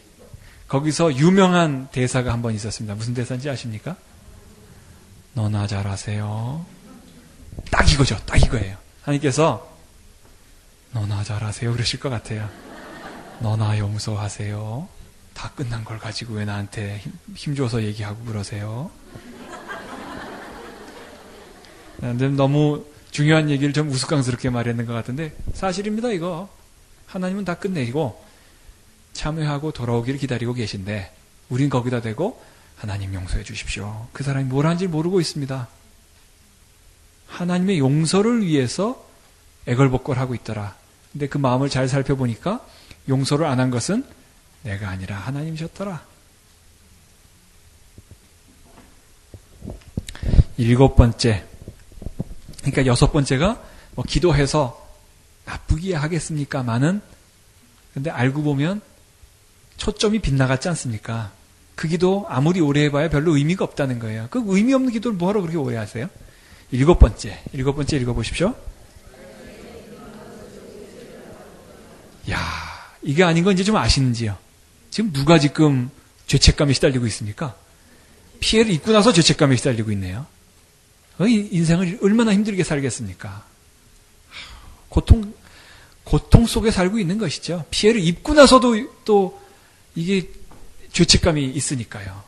거기서 0.71 1.17
유명한 1.17 1.89
대사가 1.91 2.33
한 2.33 2.43
번 2.43 2.55
있었습니다. 2.55 2.95
무슨 2.95 3.13
대사인지 3.13 3.51
아십니까? 3.51 3.97
너나 5.35 5.67
잘하세요. 5.67 6.65
딱 7.71 7.93
이거죠. 7.93 8.17
딱 8.25 8.37
이거예요. 8.37 8.77
하나님께서 9.03 9.69
너나 10.93 11.25
잘하세요. 11.25 11.73
그러실 11.73 11.99
것 11.99 12.09
같아요. 12.09 12.49
너나 13.41 13.79
용서하세요. 13.79 14.89
다 15.35 15.51
끝난 15.57 15.85
걸 15.85 15.99
가지고 15.99 16.35
왜 16.35 16.45
나한테 16.45 17.03
힘, 17.35 17.57
줘서 17.57 17.83
얘기하고 17.83 18.25
그러세요? 18.25 18.91
너무 22.37 22.85
중요한 23.11 23.51
얘기를 23.51 23.73
좀 23.73 23.89
우스꽝스럽게 23.91 24.51
말했는 24.51 24.87
것 24.87 24.93
같은데 24.93 25.37
사실입니다 25.53 26.11
이거 26.13 26.49
하나님은 27.07 27.45
다 27.45 27.55
끝내고 27.55 28.23
참여하고 29.21 29.73
돌아오기를 29.73 30.19
기다리고 30.19 30.55
계신데 30.55 31.13
우린 31.51 31.69
거기다 31.69 32.01
대고 32.01 32.43
하나님 32.77 33.13
용서해 33.13 33.45
주십시오. 33.45 34.09
그 34.15 34.25
사람이 34.25 34.47
뭘 34.47 34.65
하는지 34.65 34.87
모르고 34.87 35.21
있습니다. 35.21 35.69
하나님의 37.27 37.79
용서를 37.79 38.47
위해서 38.47 39.07
애걸복걸하고 39.67 40.35
있더라. 40.37 40.75
근데 41.13 41.29
그 41.29 41.37
마음을 41.37 41.69
잘 41.69 41.87
살펴보니까 41.87 42.65
용서를 43.09 43.45
안 43.45 43.61
한 43.61 43.71
것은 43.71 44.05
내가 44.63 44.89
아니라 44.89 45.17
하나님이셨더라. 45.17 46.03
일곱 50.57 50.97
번째. 50.97 51.45
그러니까 52.61 52.87
여섯 52.87 53.13
번째가 53.13 53.63
뭐 53.95 54.05
기도해서 54.07 54.89
나쁘게 55.45 55.95
하겠습니까? 55.95 56.63
많은 56.63 57.03
근데 57.93 58.11
알고 58.11 58.43
보면 58.43 58.81
초점이 59.81 60.19
빗나갔지 60.19 60.69
않습니까? 60.69 61.33
그 61.75 61.89
기도 61.89 62.27
아무리 62.29 62.61
오래 62.61 62.83
해봐야 62.85 63.09
별로 63.09 63.35
의미가 63.35 63.65
없다는 63.65 63.99
거예요. 63.99 64.29
그 64.31 64.43
의미 64.47 64.75
없는 64.75 64.93
기도를 64.93 65.17
뭐하러 65.17 65.41
그렇게 65.41 65.57
오해하세요? 65.57 66.09
일곱 66.73 66.99
번째. 66.99 67.43
일곱 67.55 67.77
번째 67.77 67.97
읽어보십시오. 67.97 68.55
야 72.31 72.39
이게 73.01 73.25
아닌 73.25 73.43
건 73.43 73.55
이제 73.55 73.65
좀 73.65 73.77
아시는지요? 73.77 74.37
지금 74.91 75.15
누가 75.15 75.39
지금 75.39 75.91
죄책감에 76.27 76.75
시달리고 76.75 77.07
있습니까? 77.07 77.57
피해를 78.41 78.73
입고 78.73 78.93
나서 78.93 79.15
죄책감에 79.15 79.57
시달리고 79.57 79.93
있네요. 79.93 80.27
인생을 81.21 82.01
얼마나 82.03 82.35
힘들게 82.35 82.65
살겠습니까? 82.65 83.45
고통, 84.91 85.33
고통 86.05 86.45
속에 86.45 86.71
살고 86.71 86.99
있는 86.99 87.17
것이죠. 87.17 87.65
피해를 87.71 88.03
입고 88.03 88.35
나서도 88.35 89.05
또 89.07 89.40
이게 89.95 90.31
죄책감이 90.93 91.45
있으니까요. 91.45 92.23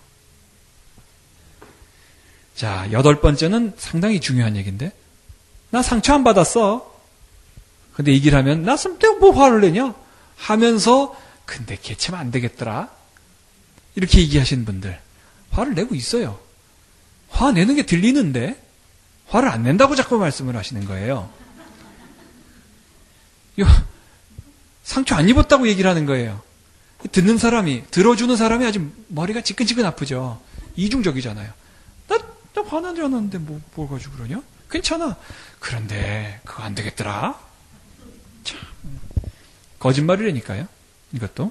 자, 2.55 2.88
여덟 2.92 3.20
번째는 3.20 3.75
상당히 3.77 4.20
중요한 4.20 4.57
얘기인데, 4.57 4.92
나 5.70 5.83
상처 5.83 6.14
안 6.14 6.22
받았어. 6.22 7.01
근데 7.94 8.12
얘기를 8.12 8.38
하면, 8.38 8.62
나 8.62 8.77
내가 8.77 9.14
뭐 9.14 9.31
화를 9.33 9.61
내냐? 9.62 9.94
하면서, 10.37 11.16
근데 11.44 11.77
개체면 11.81 12.20
안 12.20 12.31
되겠더라. 12.31 12.90
이렇게 13.94 14.20
얘기하시는 14.20 14.64
분들, 14.64 15.01
화를 15.51 15.75
내고 15.75 15.94
있어요. 15.94 16.38
화 17.29 17.53
내는 17.53 17.75
게 17.75 17.85
들리는데, 17.85 18.61
화를 19.27 19.48
안 19.48 19.62
낸다고 19.62 19.96
자꾸 19.96 20.18
말씀을 20.18 20.57
하시는 20.57 20.85
거예요. 20.85 21.31
상처 24.85 25.14
안 25.14 25.29
입었다고 25.29 25.68
얘기를 25.68 25.88
하는 25.88 26.07
거예요. 26.07 26.42
듣는 27.11 27.38
사람이, 27.38 27.85
들어주는 27.91 28.37
사람이 28.37 28.65
아주 28.65 28.88
머리가 29.09 29.41
지끈지끈 29.41 29.85
아프죠. 29.85 30.41
이중적이잖아요. 30.77 31.53
나, 32.09 32.19
나 32.55 32.62
화나지 32.62 33.01
않았는데 33.01 33.38
뭐, 33.38 33.61
뭘 33.75 33.88
가지고 33.88 34.17
그러냐? 34.17 34.43
괜찮아. 34.71 35.17
그런데, 35.59 36.40
그거 36.44 36.63
안 36.63 36.75
되겠더라? 36.75 37.38
참. 38.44 38.61
거짓말이라니까요. 39.79 40.67
이것도. 41.13 41.50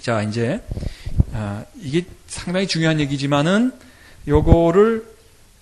자, 0.00 0.22
이제, 0.22 0.62
아, 1.32 1.64
이게 1.76 2.06
상당히 2.28 2.66
중요한 2.66 3.00
얘기지만은, 3.00 3.72
요거를 4.28 5.06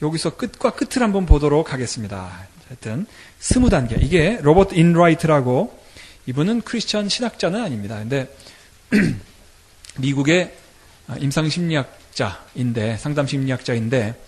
여기서 0.03 0.37
끝과 0.37 0.75
끝을 0.75 1.03
한번 1.03 1.25
보도록 1.25 1.73
하겠습니다. 1.73 2.47
하여튼, 2.69 3.07
스무 3.39 3.71
단계. 3.71 3.97
이게 3.97 4.39
로버트 4.43 4.75
인라이트라고, 4.75 5.79
이분은 6.27 6.61
크리스천 6.63 7.09
신학자는 7.09 7.63
아닙니다. 7.63 7.97
근데, 7.97 8.31
미국의 9.99 10.57
임상 11.19 11.49
심리학자인데, 11.49 12.97
상담 12.99 13.27
심리학자인데, 13.27 14.21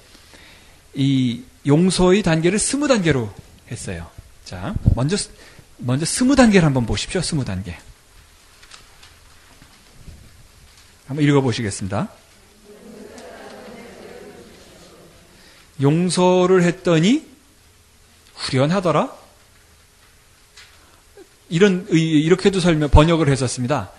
이 0.95 1.43
용서의 1.67 2.23
단계를 2.23 2.59
스무 2.59 2.89
단계로 2.89 3.33
했어요. 3.71 4.11
자, 4.45 4.75
먼저, 4.95 5.17
먼저 5.79 6.05
스무 6.05 6.35
단계를 6.35 6.65
한번 6.67 6.87
보십시오. 6.87 7.21
스무 7.21 7.45
단계. 7.45 7.79
한번 11.07 11.25
읽어 11.25 11.41
보시겠습니다. 11.41 12.09
용서를 15.81 16.63
했더니 16.63 17.27
후련하더라? 18.35 19.13
이런, 21.49 21.87
이렇게도 21.89 22.61
설명, 22.61 22.91
번역을 22.91 23.29
했었습니다. 23.29 23.91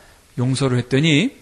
용서를 0.41 0.77
했더니 0.79 1.37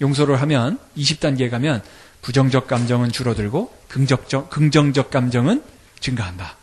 용서를 0.00 0.40
하면 0.42 0.78
20단계 0.96 1.48
가면 1.50 1.82
부정적 2.22 2.66
감정은 2.66 3.12
줄어들고 3.12 3.72
긍정적, 3.88 4.50
긍정적 4.50 5.10
감정은 5.10 5.62
증가한다. 6.00 6.56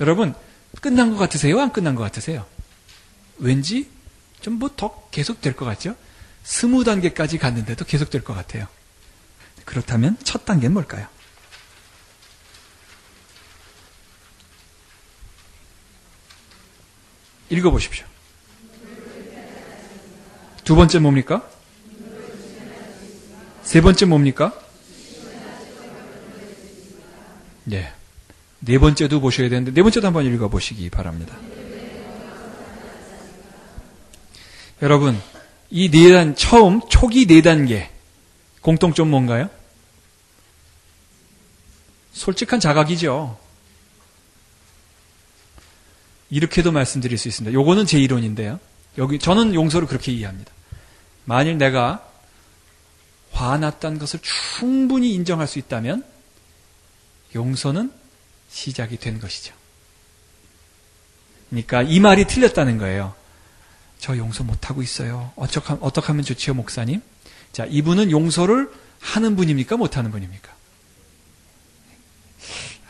여러분, 0.00 0.34
끝난 0.80 1.10
것 1.10 1.16
같으세요? 1.16 1.60
안 1.60 1.72
끝난 1.72 1.94
것 1.94 2.02
같으세요? 2.02 2.46
왠지 3.38 3.88
좀 4.40 4.58
뭐 4.58 4.70
더 4.76 5.08
계속 5.10 5.40
될 5.40 5.54
것 5.54 5.64
같죠? 5.66 5.94
스무 6.42 6.84
단계까지 6.84 7.38
갔는데도 7.38 7.84
계속 7.84 8.10
될 8.10 8.22
것 8.22 8.34
같아요. 8.34 8.66
그렇다면 9.64 10.16
첫 10.24 10.44
단계는 10.44 10.72
뭘까요? 10.74 11.06
읽어보십시오. 17.50 18.06
두 20.64 20.74
번째 20.74 20.98
뭡니까? 20.98 21.48
세 23.62 23.80
번째 23.80 24.06
뭡니까? 24.06 24.58
네. 27.64 27.92
네 28.60 28.78
번째도 28.78 29.20
보셔야 29.20 29.48
되는데, 29.48 29.72
네 29.72 29.82
번째도 29.82 30.06
한번 30.06 30.24
읽어보시기 30.26 30.88
바랍니다. 30.90 31.36
여러분, 34.82 35.20
이 35.70 35.90
네 35.90 36.12
단, 36.12 36.34
처음, 36.34 36.80
초기 36.88 37.26
네 37.26 37.42
단계, 37.42 37.90
공통점 38.60 39.08
뭔가요? 39.10 39.48
솔직한 42.12 42.60
자각이죠. 42.60 43.38
이렇게도 46.30 46.72
말씀드릴 46.72 47.18
수 47.18 47.28
있습니다. 47.28 47.52
요거는 47.52 47.86
제 47.86 47.98
이론인데요. 47.98 48.60
여기, 48.98 49.18
저는 49.18 49.54
용서를 49.54 49.88
그렇게 49.88 50.12
이해합니다. 50.12 50.53
만일 51.24 51.58
내가 51.58 52.08
화났다는 53.32 53.98
것을 53.98 54.20
충분히 54.22 55.12
인정할 55.14 55.46
수 55.46 55.58
있다면 55.58 56.04
용서는 57.34 57.92
시작이 58.48 58.98
된 58.98 59.18
것이죠. 59.18 59.54
그러니까 61.50 61.82
이 61.82 62.00
말이 62.00 62.26
틀렸다는 62.26 62.78
거예요. 62.78 63.14
저 63.98 64.16
용서 64.16 64.44
못하고 64.44 64.82
있어요. 64.82 65.32
어떡하, 65.36 65.78
어떻게 65.80 66.08
하면 66.08 66.24
좋지요, 66.24 66.54
목사님? 66.54 67.00
자, 67.52 67.64
이분은 67.64 68.10
용서를 68.10 68.70
하는 69.00 69.36
분입니까? 69.36 69.76
못하는 69.76 70.10
분입니까? 70.10 70.52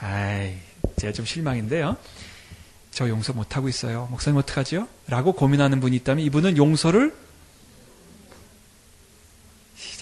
아이, 0.00 0.58
제가 0.96 1.12
좀 1.12 1.24
실망인데요. 1.24 1.96
저 2.90 3.08
용서 3.08 3.32
못하고 3.32 3.68
있어요. 3.68 4.06
목사님 4.10 4.38
어떡하죠? 4.38 4.88
라고 5.06 5.32
고민하는 5.32 5.80
분이 5.80 5.96
있다면 5.96 6.24
이분은 6.24 6.56
용서를 6.56 7.14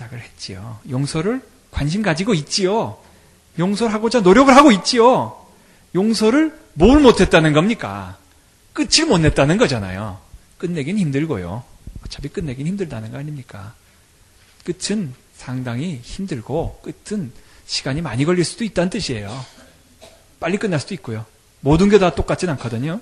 시작을 0.02 0.20
했지요. 0.20 0.78
용서를 0.90 1.42
관심 1.70 2.02
가지고 2.02 2.34
있지요. 2.34 2.98
용서를 3.58 3.92
하고자 3.92 4.20
노력을 4.20 4.54
하고 4.54 4.72
있지요. 4.72 5.38
용서를 5.94 6.58
뭘 6.74 7.00
못했다는 7.00 7.52
겁니까? 7.52 8.16
끝을 8.72 9.06
못 9.06 9.18
냈다는 9.18 9.58
거잖아요. 9.58 10.18
끝내긴 10.58 10.98
힘들고요. 10.98 11.62
어차피 12.04 12.28
끝내긴 12.28 12.66
힘들다는 12.66 13.10
거 13.12 13.18
아닙니까? 13.18 13.74
끝은 14.64 15.14
상당히 15.36 16.00
힘들고 16.02 16.82
끝은 16.82 17.32
시간이 17.66 18.00
많이 18.00 18.24
걸릴 18.24 18.44
수도 18.44 18.64
있다는 18.64 18.90
뜻이에요. 18.90 19.44
빨리 20.40 20.56
끝날 20.56 20.80
수도 20.80 20.94
있고요. 20.94 21.24
모든 21.60 21.88
게 21.88 21.98
다 21.98 22.14
똑같진 22.14 22.48
않거든요. 22.50 23.00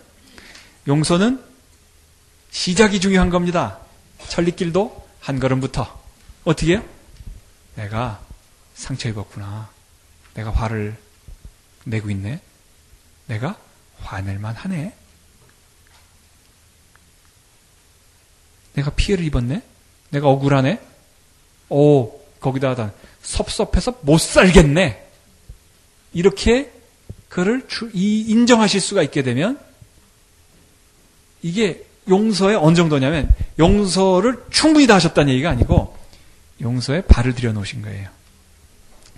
용서는 0.89 1.43
시작이 2.51 3.01
중요한 3.01 3.31
겁니다. 3.31 3.79
천리길도 4.29 5.07
한 5.21 5.39
걸음부터. 5.39 6.00
어떻게 6.45 6.73
해요? 6.73 6.85
내가 7.75 8.21
상처 8.75 9.09
입었구나. 9.09 9.71
내가 10.35 10.51
화를 10.51 10.97
내고 11.85 12.11
있네. 12.11 12.41
내가 13.27 13.59
화낼만 13.99 14.55
하네. 14.55 14.95
내가 18.75 18.91
피해를 18.91 19.25
입었네. 19.25 19.63
내가 20.11 20.29
억울하네. 20.29 20.81
오, 21.69 22.21
거기다가 22.41 22.93
섭섭해서 23.23 23.99
못 24.03 24.19
살겠네. 24.19 25.07
이렇게 26.13 26.73
그를 27.29 27.67
인정하실 27.93 28.81
수가 28.81 29.03
있게 29.03 29.23
되면 29.23 29.59
이게 31.43 31.87
용서에 32.09 32.55
어느 32.55 32.75
정도냐면 32.75 33.29
용서를 33.59 34.45
충분히 34.51 34.87
다 34.87 34.97
하셨다는 34.97 35.33
얘기가 35.33 35.51
아니고 35.51 35.97
용서에 36.61 37.03
발을 37.03 37.35
들여놓으신 37.35 37.83
거예요. 37.83 38.09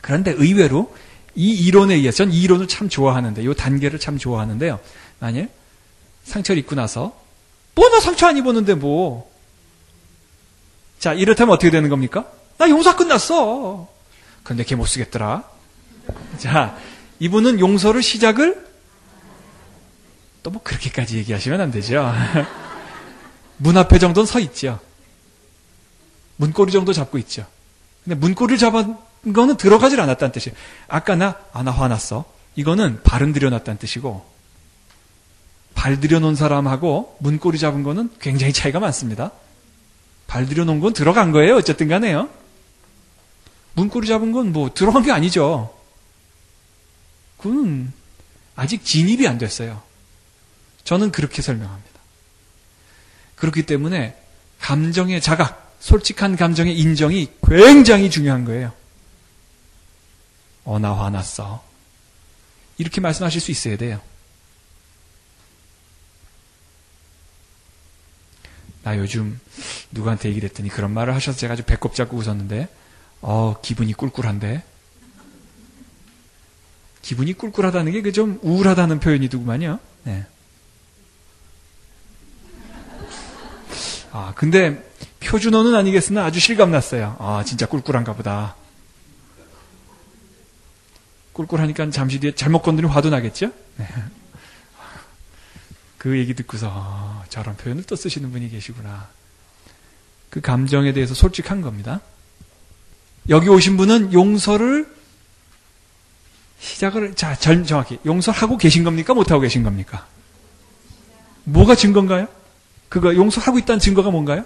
그런데 0.01 0.33
의외로 0.33 0.95
이 1.35 1.51
이론에 1.67 1.95
의해서 1.95 2.19
전이 2.19 2.37
이론을 2.41 2.69
참 2.69 2.89
좋아하는데 2.89 3.43
이 3.43 3.55
단계를 3.55 3.99
참 3.99 4.19
좋아하는데요. 4.19 4.79
만일 5.19 5.49
상처를 6.25 6.61
입고 6.61 6.75
나서 6.75 7.19
뭐 7.75 7.89
나 7.91 8.01
상처 8.01 8.27
안 8.27 8.37
입었는데 8.37 8.75
뭐. 8.75 9.31
자 10.99 11.15
이렇다면 11.15 11.55
어떻게 11.55 11.71
되는 11.71 11.89
겁니까? 11.89 12.27
나 12.59 12.69
용서 12.69 12.97
끝났어. 12.97 13.89
그런데 14.45 14.65
걔 14.65 14.75
못 14.77 14.87
쓰겠더라. 14.87 15.45
자 16.39 16.77
이분은 17.19 17.61
용서를 17.61 18.03
시작을 18.03 18.67
또 20.43 20.51
뭐 20.51 20.61
그렇게까지 20.63 21.17
얘기하시면 21.19 21.61
안 21.61 21.71
되죠. 21.71 22.13
문 23.59 23.77
앞에 23.77 23.99
정도는 23.99 24.27
서 24.27 24.41
있죠. 24.41 24.81
문고리 26.43 26.73
정도 26.73 26.93
잡고 26.93 27.19
있죠. 27.19 27.47
근데 28.03 28.17
문고리를 28.17 28.59
잡은 28.59 28.97
거는 29.33 29.57
들어가질 29.57 30.01
않았다는 30.01 30.33
뜻이에요. 30.33 30.57
아까 30.89 31.15
나, 31.15 31.39
아, 31.53 31.63
나 31.63 31.71
화났어. 31.71 32.25
이거는 32.57 33.03
발은 33.05 33.33
들여놨다는 33.33 33.79
뜻이고, 33.79 34.27
발 35.75 36.01
들여놓은 36.01 36.35
사람하고 36.35 37.17
문고리 37.21 37.59
잡은 37.59 37.85
거는 37.85 38.11
굉장히 38.21 38.53
차이가 38.53 38.81
많습니다. 38.81 39.31
발 40.27 40.47
들여놓은 40.47 40.81
건 40.81 40.93
들어간 40.93 41.31
거예요. 41.31 41.57
어쨌든 41.57 41.87
간에요. 41.87 42.29
문고리 43.75 44.09
잡은 44.09 44.33
건 44.33 44.53
뭐 44.53 44.75
들어간 44.75 45.03
게 45.05 45.13
아니죠. 45.13 45.73
그건 47.39 47.93
아직 48.57 48.85
진입이 48.85 49.29
안 49.29 49.39
됐어요. 49.39 49.81
저는 50.85 51.13
그렇게 51.13 51.41
설명합니다. 51.41 52.01
그렇기 53.37 53.65
때문에 53.65 54.17
감정의 54.61 55.21
자각, 55.21 55.62
솔직한 55.83 56.37
감정의 56.37 56.79
인정이 56.79 57.29
굉장히 57.45 58.09
중요한 58.09 58.45
거예요. 58.45 58.73
어, 60.65 60.79
나 60.79 60.93
화났어. 60.97 61.61
이렇게 62.79 63.01
말씀하실 63.01 63.41
수 63.41 63.51
있어야 63.51 63.77
돼요. 63.77 64.01
나 68.85 68.97
요즘 68.97 69.41
누구한테 69.91 70.29
얘기를 70.29 70.49
했더니 70.49 70.69
그런 70.69 70.93
말을 70.93 71.15
하셔서 71.17 71.37
제가 71.37 71.55
아주 71.55 71.65
배꼽 71.65 71.97
잡고 71.97 72.17
웃었는데, 72.17 72.69
어, 73.21 73.57
기분이 73.61 73.93
꿀꿀한데? 73.93 74.63
기분이 77.03 77.33
꿀꿀하다는 77.33 77.91
게 77.91 78.03
그 78.03 78.13
좀 78.13 78.39
우울하다는 78.43 79.01
표현이더구만요. 79.01 79.81
네. 80.05 80.27
아, 84.13 84.33
근데 84.37 84.92
표준어는 85.25 85.75
아니겠으나 85.75 86.25
아주 86.25 86.41
실감났어요. 86.41 87.17
아, 87.19 87.43
진짜 87.45 87.67
꿀꿀한가 87.67 88.15
보다. 88.15 88.57
꿀꿀하니까 91.33 91.91
잠시 91.91 92.21
뒤에 92.21 92.35
잘못 92.35 92.63
건드리면 92.63 92.95
화도 92.95 93.11
나겠죠? 93.11 93.51
네. 93.77 93.89
그 95.99 96.19
얘기 96.19 96.35
듣고서 96.35 96.69
아, 96.71 97.25
저런 97.29 97.57
표현을 97.57 97.85
또 97.85 97.97
쓰시는 97.97 98.31
분이 98.33 98.51
계시구나. 98.51 99.09
그 100.31 100.41
감정에 100.41 100.93
대해서 100.93 101.15
솔직한 101.15 101.61
겁니다. 101.61 102.01
여기 103.29 103.49
오신 103.49 103.77
분은 103.77 104.13
용서를 104.13 104.93
시작을 106.59 107.15
자 107.15 107.35
정확히 107.37 107.99
용서하고 108.05 108.57
계신 108.57 108.85
겁니까? 108.85 109.15
못하고 109.15 109.41
계신 109.41 109.63
겁니까? 109.63 110.07
뭐가 111.45 111.75
증거인가요? 111.75 112.29
그거 112.89 113.15
용서하고 113.15 113.59
있다는 113.59 113.81
증거가 113.81 114.11
뭔가요? 114.11 114.45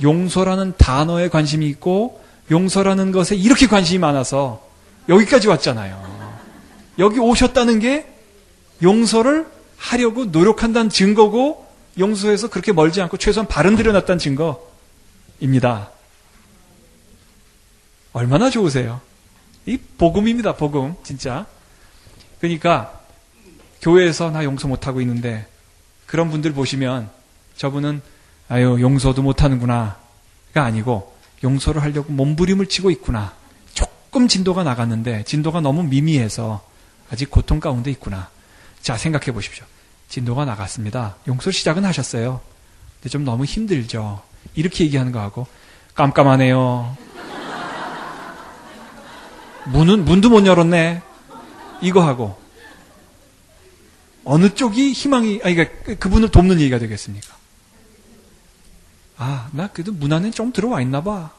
용서라는 0.00 0.74
단어에 0.78 1.28
관심이 1.28 1.68
있고 1.68 2.22
용서라는 2.50 3.12
것에 3.12 3.36
이렇게 3.36 3.66
관심이 3.66 3.98
많아서 3.98 4.66
여기까지 5.08 5.48
왔잖아요. 5.48 6.12
여기 6.98 7.18
오셨다는 7.18 7.78
게 7.78 8.06
용서를 8.82 9.46
하려고 9.76 10.26
노력한다는 10.26 10.90
증거고 10.90 11.66
용서에서 11.98 12.48
그렇게 12.48 12.72
멀지 12.72 13.00
않고 13.02 13.16
최소한 13.16 13.46
발은 13.48 13.76
들여놨다는 13.76 14.18
증거입니다. 14.18 15.90
얼마나 18.12 18.50
좋으세요? 18.50 19.00
이 19.66 19.76
복음입니다, 19.76 20.54
복음. 20.54 20.94
진짜. 21.02 21.46
그러니까 22.40 23.00
교회에서 23.80 24.30
나 24.30 24.44
용서 24.44 24.68
못하고 24.68 25.00
있는데 25.00 25.46
그런 26.06 26.30
분들 26.30 26.52
보시면 26.52 27.10
저분은 27.56 28.02
아유 28.52 28.76
용서도 28.82 29.22
못하는구나 29.22 29.96
가 30.52 30.64
아니고 30.64 31.16
용서를 31.42 31.82
하려고 31.82 32.12
몸부림을 32.12 32.66
치고 32.66 32.90
있구나. 32.90 33.32
조금 33.72 34.28
진도가 34.28 34.62
나갔는데 34.62 35.24
진도가 35.24 35.62
너무 35.62 35.82
미미해서 35.84 36.62
아직 37.10 37.30
고통 37.30 37.60
가운데 37.60 37.90
있구나. 37.90 38.28
자, 38.82 38.98
생각해 38.98 39.32
보십시오. 39.32 39.64
진도가 40.10 40.44
나갔습니다. 40.44 41.16
용서 41.26 41.50
시작은 41.50 41.86
하셨어요. 41.86 42.42
근데 42.96 43.08
좀 43.08 43.24
너무 43.24 43.46
힘들죠. 43.46 44.22
이렇게 44.54 44.84
얘기하는 44.84 45.12
거하고 45.12 45.46
깜깜하네요. 45.94 46.94
문은 49.64 50.04
문도 50.04 50.28
못 50.28 50.44
열었네. 50.44 51.00
이거 51.80 52.06
하고 52.06 52.38
어느 54.24 54.54
쪽이 54.54 54.92
희망이 54.92 55.40
아니 55.42 55.54
그러니까 55.54 55.94
그분을 55.94 56.28
돕는 56.28 56.60
얘기가 56.60 56.78
되겠습니까? 56.78 57.41
아, 59.22 59.48
나 59.52 59.68
그래도 59.68 59.92
문 59.92 60.12
안에 60.12 60.32
좀 60.32 60.52
들어와 60.52 60.80
있나 60.80 61.00
봐. 61.00 61.30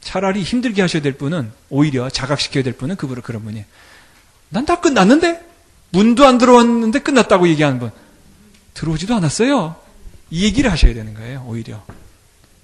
차라리 0.00 0.42
힘들게 0.42 0.82
하셔야 0.82 1.02
될 1.02 1.12
분은 1.12 1.52
오히려 1.70 2.10
자각시켜야 2.10 2.64
될 2.64 2.72
분은 2.72 2.96
그분을 2.96 3.22
그런 3.22 3.44
분이. 3.44 3.64
난 4.48 4.66
다 4.66 4.80
끝났는데 4.80 5.40
문도 5.90 6.26
안 6.26 6.38
들어왔는데 6.38 6.98
끝났다고 6.98 7.46
얘기하는 7.48 7.78
분 7.78 7.92
들어오지도 8.74 9.14
않았어요. 9.14 9.76
이 10.30 10.44
얘기를 10.44 10.70
하셔야 10.72 10.94
되는 10.94 11.14
거예요. 11.14 11.44
오히려 11.46 11.84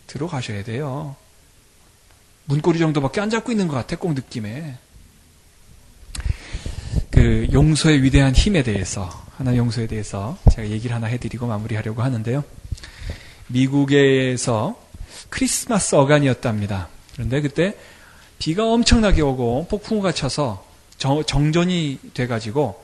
들어가셔야 0.09 0.65
돼요. 0.65 1.15
문고리 2.47 2.81
정도밖에 2.81 3.21
안 3.21 3.31
잡고 3.31 3.53
있는 3.53 3.69
것 3.69 3.77
같아, 3.77 3.95
꼭 3.97 4.15
느낌에. 4.15 4.77
그 7.13 7.47
용서의 7.53 8.03
위대한 8.03 8.35
힘에 8.35 8.65
대해서 8.65 9.09
하나 9.37 9.57
용서에 9.57 9.87
대해서 9.87 10.37
제가 10.51 10.69
얘기를 10.69 10.97
하나 10.97 11.07
해드리고 11.07 11.47
마무리하려고 11.47 12.03
하는데요. 12.03 12.43
미국에서 13.51 14.81
크리스마스 15.29 15.95
어간이었답니다. 15.95 16.89
그런데 17.13 17.41
그때 17.41 17.77
비가 18.39 18.65
엄청나게 18.65 19.23
오고 19.23 19.67
폭풍우가 19.69 20.13
쳐서 20.13 20.67
정, 20.99 21.23
정전이 21.25 21.99
돼가지고 22.15 22.83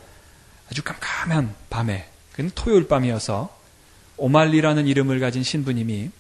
아주 0.71 0.83
깜깜한 0.83 1.55
밤에, 1.71 2.09
그는 2.33 2.51
토요일 2.55 2.89
밤이어서 2.89 3.55
오말리라는 4.17 4.87
이름을 4.87 5.21
가진 5.21 5.43
신부님이 5.43 6.11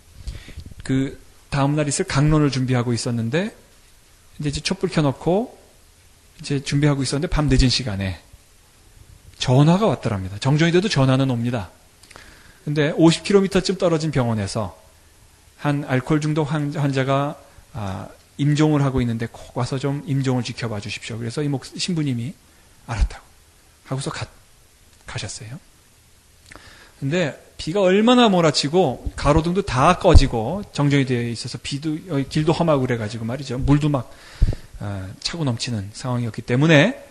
그 0.84 1.20
다음날 1.50 1.88
있을 1.88 2.04
강론을 2.04 2.50
준비하고 2.50 2.92
있었는데 2.92 3.54
이제 4.40 4.60
촛불 4.60 4.90
켜놓고 4.90 5.58
이제 6.40 6.62
준비하고 6.62 7.02
있었는데 7.02 7.32
밤 7.32 7.48
늦은 7.48 7.68
시간에 7.68 8.20
전화가 9.38 9.86
왔더랍니다. 9.86 10.38
정전이 10.38 10.72
돼도 10.72 10.88
전화는 10.88 11.30
옵니다. 11.30 11.70
근데 12.66 12.92
50km쯤 12.94 13.78
떨어진 13.78 14.10
병원에서 14.10 14.76
한 15.56 15.84
알코올 15.86 16.20
중독 16.20 16.50
환자가 16.52 17.38
아, 17.72 18.08
임종을 18.38 18.82
하고 18.82 19.00
있는데 19.02 19.28
꼭 19.30 19.56
와서 19.56 19.78
좀 19.78 20.02
임종을 20.04 20.42
지켜봐 20.42 20.80
주십시오. 20.80 21.16
그래서 21.16 21.44
이 21.44 21.48
목, 21.48 21.64
신부님이 21.64 22.34
알았다고 22.88 23.24
하고서 23.84 24.10
가, 24.10 24.26
가셨어요. 25.06 25.60
근데 26.98 27.40
비가 27.56 27.82
얼마나 27.82 28.28
몰아치고 28.28 29.12
가로등도 29.14 29.62
다 29.62 29.98
꺼지고 29.98 30.64
정전이 30.72 31.06
되어 31.06 31.22
있어서 31.22 31.58
비도 31.62 31.96
길도 32.28 32.52
험하고 32.52 32.80
그래가지고 32.80 33.26
말이죠. 33.26 33.58
물도 33.58 33.90
막 33.90 34.10
어, 34.80 35.08
차고 35.20 35.44
넘치는 35.44 35.90
상황이었기 35.92 36.42
때문에 36.42 37.05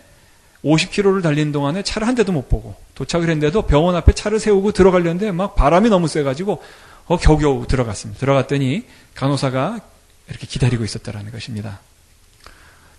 50km를 0.66 1.22
달리는 1.22 1.52
동안에 1.52 1.82
차를 1.82 2.08
한 2.08 2.14
대도 2.14 2.32
못 2.32 2.48
보고 2.48 2.74
도착을 2.94 3.28
했는데도 3.28 3.62
병원 3.62 3.94
앞에 3.94 4.12
차를 4.12 4.40
세우고 4.40 4.72
들어가려는데 4.72 5.30
막 5.32 5.54
바람이 5.54 5.88
너무 5.88 6.08
세가지고 6.08 6.62
어, 7.06 7.16
겨우겨우 7.16 7.66
들어갔습니다. 7.68 8.18
들어갔더니 8.18 8.84
간호사가 9.14 9.80
이렇게 10.28 10.46
기다리고 10.46 10.84
있었다라는 10.84 11.30
것입니다. 11.30 11.80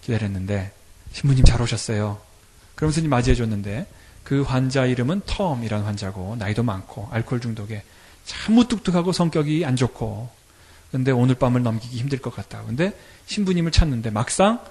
기다렸는데 0.01 0.72
신부님 1.11 1.43
잘 1.43 1.61
오셨어요. 1.61 2.20
그러면서 2.76 3.01
맞이해 3.05 3.36
줬는데 3.36 3.86
그 4.24 4.43
환자 4.43 4.86
이름은 4.86 5.22
텀이라는 5.22 5.84
환자고 5.84 6.38
나이도 6.38 6.63
많고 6.63 7.09
알코올 7.11 7.41
중독에 7.41 7.84
참 8.26 8.55
무뚝뚝하고 8.55 9.11
성격이 9.11 9.65
안 9.65 9.76
좋고 9.76 10.30
근데 10.91 11.11
오늘 11.11 11.36
밤을 11.36 11.63
넘기기 11.63 11.97
힘들 11.97 12.20
것 12.20 12.34
같다. 12.34 12.63
근데 12.63 12.93
신부님을 13.26 13.72
찾는데 13.72 14.09
막상 14.09 14.61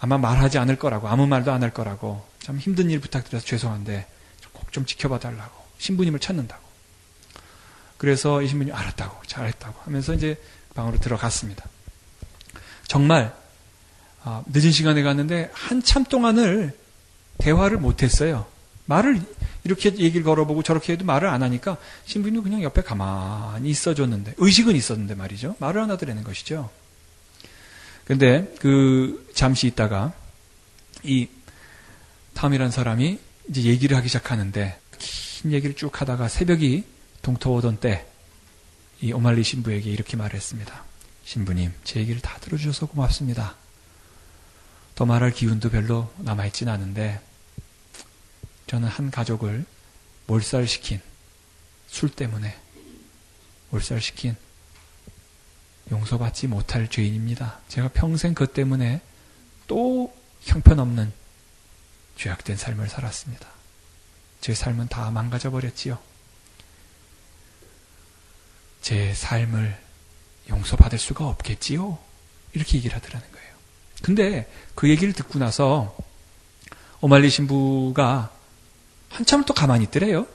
아마 0.00 0.18
말하지 0.18 0.58
않을 0.58 0.76
거라고 0.76 1.08
아무 1.08 1.26
말도 1.26 1.52
안 1.52 1.62
할 1.62 1.70
거라고 1.72 2.24
참 2.40 2.58
힘든 2.58 2.90
일 2.90 3.00
부탁드려서 3.00 3.44
죄송한데 3.46 4.06
꼭 4.52 4.70
좀 4.72 4.86
지켜봐 4.86 5.18
달라고 5.18 5.52
신부님을 5.78 6.20
찾는다고. 6.20 6.62
그래서 7.98 8.40
이 8.40 8.48
신부님 8.48 8.74
알았다고 8.74 9.22
잘했다고 9.26 9.80
하면서 9.84 10.14
이제 10.14 10.40
방으로 10.74 10.98
들어갔습니다. 10.98 11.64
정말 12.86 13.34
아, 14.22 14.42
늦은 14.46 14.70
시간에 14.70 15.02
갔는데 15.02 15.50
한참 15.52 16.04
동안을 16.04 16.76
대화를 17.38 17.78
못했어요. 17.78 18.46
말을 18.86 19.20
이렇게 19.64 19.94
얘기를 19.96 20.22
걸어보고 20.24 20.62
저렇게 20.62 20.92
해도 20.94 21.04
말을 21.04 21.28
안 21.28 21.42
하니까 21.42 21.76
신부님은 22.06 22.42
그냥 22.44 22.62
옆에 22.62 22.82
가만히 22.82 23.68
있어줬는데 23.70 24.34
의식은 24.38 24.76
있었는데 24.76 25.14
말이죠. 25.14 25.56
말을 25.58 25.80
안 25.82 25.90
하더라는 25.90 26.22
것이죠. 26.24 26.70
근데 28.10 28.52
그 28.58 29.30
잠시 29.34 29.68
있다가 29.68 30.12
이 31.04 31.28
탐이란 32.34 32.70
사람이 32.70 33.18
이제 33.48 33.62
얘기를 33.62 33.96
하기 33.96 34.08
시작하는데 34.08 34.78
긴 34.98 35.52
얘기를 35.52 35.76
쭉 35.76 36.00
하다가 36.00 36.28
새벽이 36.28 36.84
동터오던 37.22 37.78
때 37.80 38.10
이 39.02 39.12
오말리 39.12 39.42
신부에게 39.42 39.90
이렇게 39.90 40.16
말했습니다. 40.16 40.84
신부님, 41.24 41.72
제 41.84 42.00
얘기를 42.00 42.20
다 42.20 42.38
들어주셔서 42.40 42.86
고맙습니다. 42.86 43.56
더 44.94 45.06
말할 45.06 45.32
기운도 45.32 45.70
별로 45.70 46.12
남아있진 46.18 46.68
않은데 46.68 47.20
저는 48.66 48.88
한 48.88 49.10
가족을 49.10 49.64
몰살시킨 50.26 51.00
술 51.86 52.10
때문에 52.10 52.54
몰살시킨 53.70 54.36
용서받지 55.90 56.46
못할 56.46 56.88
죄인입니다. 56.88 57.58
제가 57.68 57.88
평생 57.88 58.34
그 58.34 58.46
때문에 58.46 59.00
또 59.66 60.14
형편없는 60.42 61.12
죄악된 62.16 62.56
삶을 62.56 62.88
살았습니다. 62.88 63.48
제 64.40 64.54
삶은 64.54 64.88
다 64.88 65.10
망가져 65.10 65.50
버렸지요. 65.50 65.98
제 68.80 69.12
삶을 69.14 69.78
용서받을 70.48 70.98
수가 70.98 71.26
없겠지요. 71.26 71.98
이렇게 72.52 72.78
얘기를 72.78 72.96
하더라는 72.96 73.30
거예요. 73.30 73.50
근데 74.02 74.50
그 74.74 74.88
얘기를 74.88 75.12
듣고 75.12 75.38
나서 75.38 75.96
오말리 77.00 77.30
신부가 77.30 78.30
한참 79.08 79.44
또 79.44 79.54
가만히 79.54 79.84
있더래요. 79.84 80.26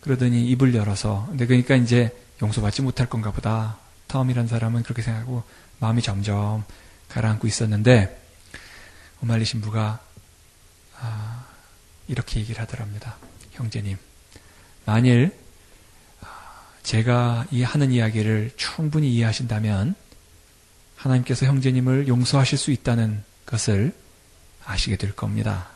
그러더니 0.00 0.48
입을 0.50 0.74
열어서, 0.74 1.26
근데 1.28 1.46
그러니까 1.46 1.74
이제 1.74 2.16
용서받지 2.40 2.82
못할 2.82 3.08
건가 3.08 3.32
보다. 3.32 3.78
텀이란 4.08 4.48
사람은 4.48 4.82
그렇게 4.82 5.02
생각하고 5.02 5.44
마음이 5.78 6.02
점점 6.02 6.64
가라앉고 7.08 7.46
있었는데, 7.46 8.20
오말리 9.22 9.44
신부가, 9.44 10.00
아, 11.00 11.46
이렇게 12.08 12.40
얘기를 12.40 12.60
하더랍니다. 12.60 13.16
형제님, 13.52 13.96
만일 14.84 15.36
아, 16.20 16.26
제가 16.82 17.46
이 17.50 17.62
하는 17.62 17.92
이야기를 17.92 18.52
충분히 18.56 19.12
이해하신다면 19.14 19.94
하나님께서 20.96 21.46
형제님을 21.46 22.08
용서하실 22.08 22.58
수 22.58 22.70
있다는 22.72 23.22
것을 23.46 23.94
아시게 24.64 24.96
될 24.96 25.14
겁니다. 25.14 25.68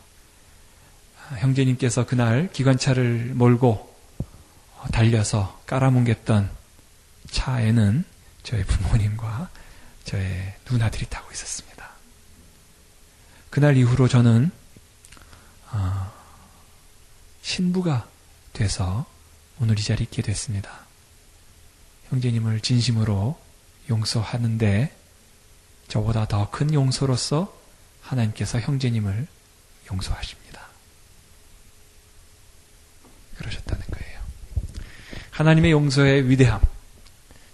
형제님께서 1.39 2.05
그날 2.05 2.51
기관차를 2.53 3.33
몰고 3.35 3.95
달려서 4.93 5.63
깔아뭉갰던 5.67 6.49
차에는 7.31 8.05
저의 8.43 8.65
부모님과 8.65 9.49
저의 10.05 10.55
누나들이 10.71 11.07
타고 11.09 11.31
있었습니다. 11.33 11.91
그날 13.51 13.77
이후로 13.77 14.09
저는 14.09 14.51
어, 15.71 16.13
신부가 17.43 18.09
돼서 18.53 19.07
오늘 19.61 19.79
이 19.79 19.83
자리에 19.83 20.05
있게 20.05 20.23
됐습니다. 20.23 20.81
형제님을 22.09 22.61
진심으로 22.61 23.41
용서하는데 23.89 24.97
저보다 25.89 26.27
더 26.27 26.51
큰 26.51 26.73
용서로서 26.73 27.57
하나님께서 28.03 28.61
형제님을 28.61 29.27
용서하십니다. 29.91 30.67
그러셨다는 33.37 33.85
거예요. 33.91 34.21
하나님의 35.31 35.71
용서의 35.73 36.29
위대함. 36.29 36.61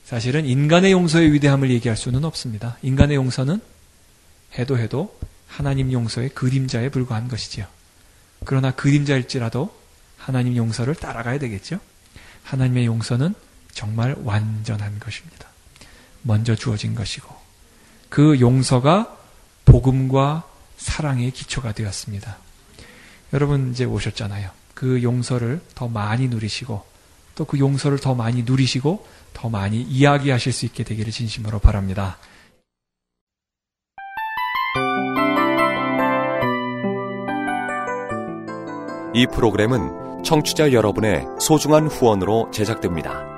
사실은 0.09 0.47
인간의 0.47 0.93
용서의 0.93 1.35
위대함을 1.35 1.69
얘기할 1.69 1.95
수는 1.95 2.25
없습니다. 2.25 2.79
인간의 2.81 3.17
용서는 3.17 3.61
해도 4.59 4.79
해도 4.79 5.15
하나님 5.47 5.93
용서의 5.93 6.31
그림자에 6.31 6.89
불과한 6.89 7.29
것이지요. 7.29 7.67
그러나 8.47 8.71
그림자일지라도 8.71 9.71
하나님 10.17 10.57
용서를 10.57 10.95
따라가야 10.95 11.39
되겠죠. 11.41 11.79
하나님의 12.43 12.87
용서는 12.87 13.35
정말 13.73 14.17
완전한 14.25 14.99
것입니다. 14.99 15.47
먼저 16.23 16.55
주어진 16.55 16.95
것이고 16.95 17.29
그 18.09 18.41
용서가 18.41 19.15
복음과 19.67 20.49
사랑의 20.79 21.33
기초가 21.33 21.73
되었습니다. 21.73 22.39
여러분 23.35 23.73
이제 23.73 23.85
오셨잖아요. 23.85 24.49
그 24.73 25.03
용서를 25.03 25.61
더 25.75 25.87
많이 25.87 26.29
누리시고 26.29 26.83
또 27.35 27.45
그 27.45 27.59
용서를 27.59 27.99
더 27.99 28.15
많이 28.15 28.43
누리시고 28.43 29.07
더 29.39 29.49
많이 29.49 29.81
이야기하실 29.83 30.53
수 30.53 30.67
있게 30.67 30.83
되기를 30.83 31.13
진심으로 31.13 31.61
바랍니다. 31.61 32.19
이 39.15 39.27
프로그램은 39.33 40.25
청취자 40.25 40.73
여러분의 40.73 41.25
소중한 41.41 41.87
후원으로 41.87 42.51
제작됩니다. 42.51 43.38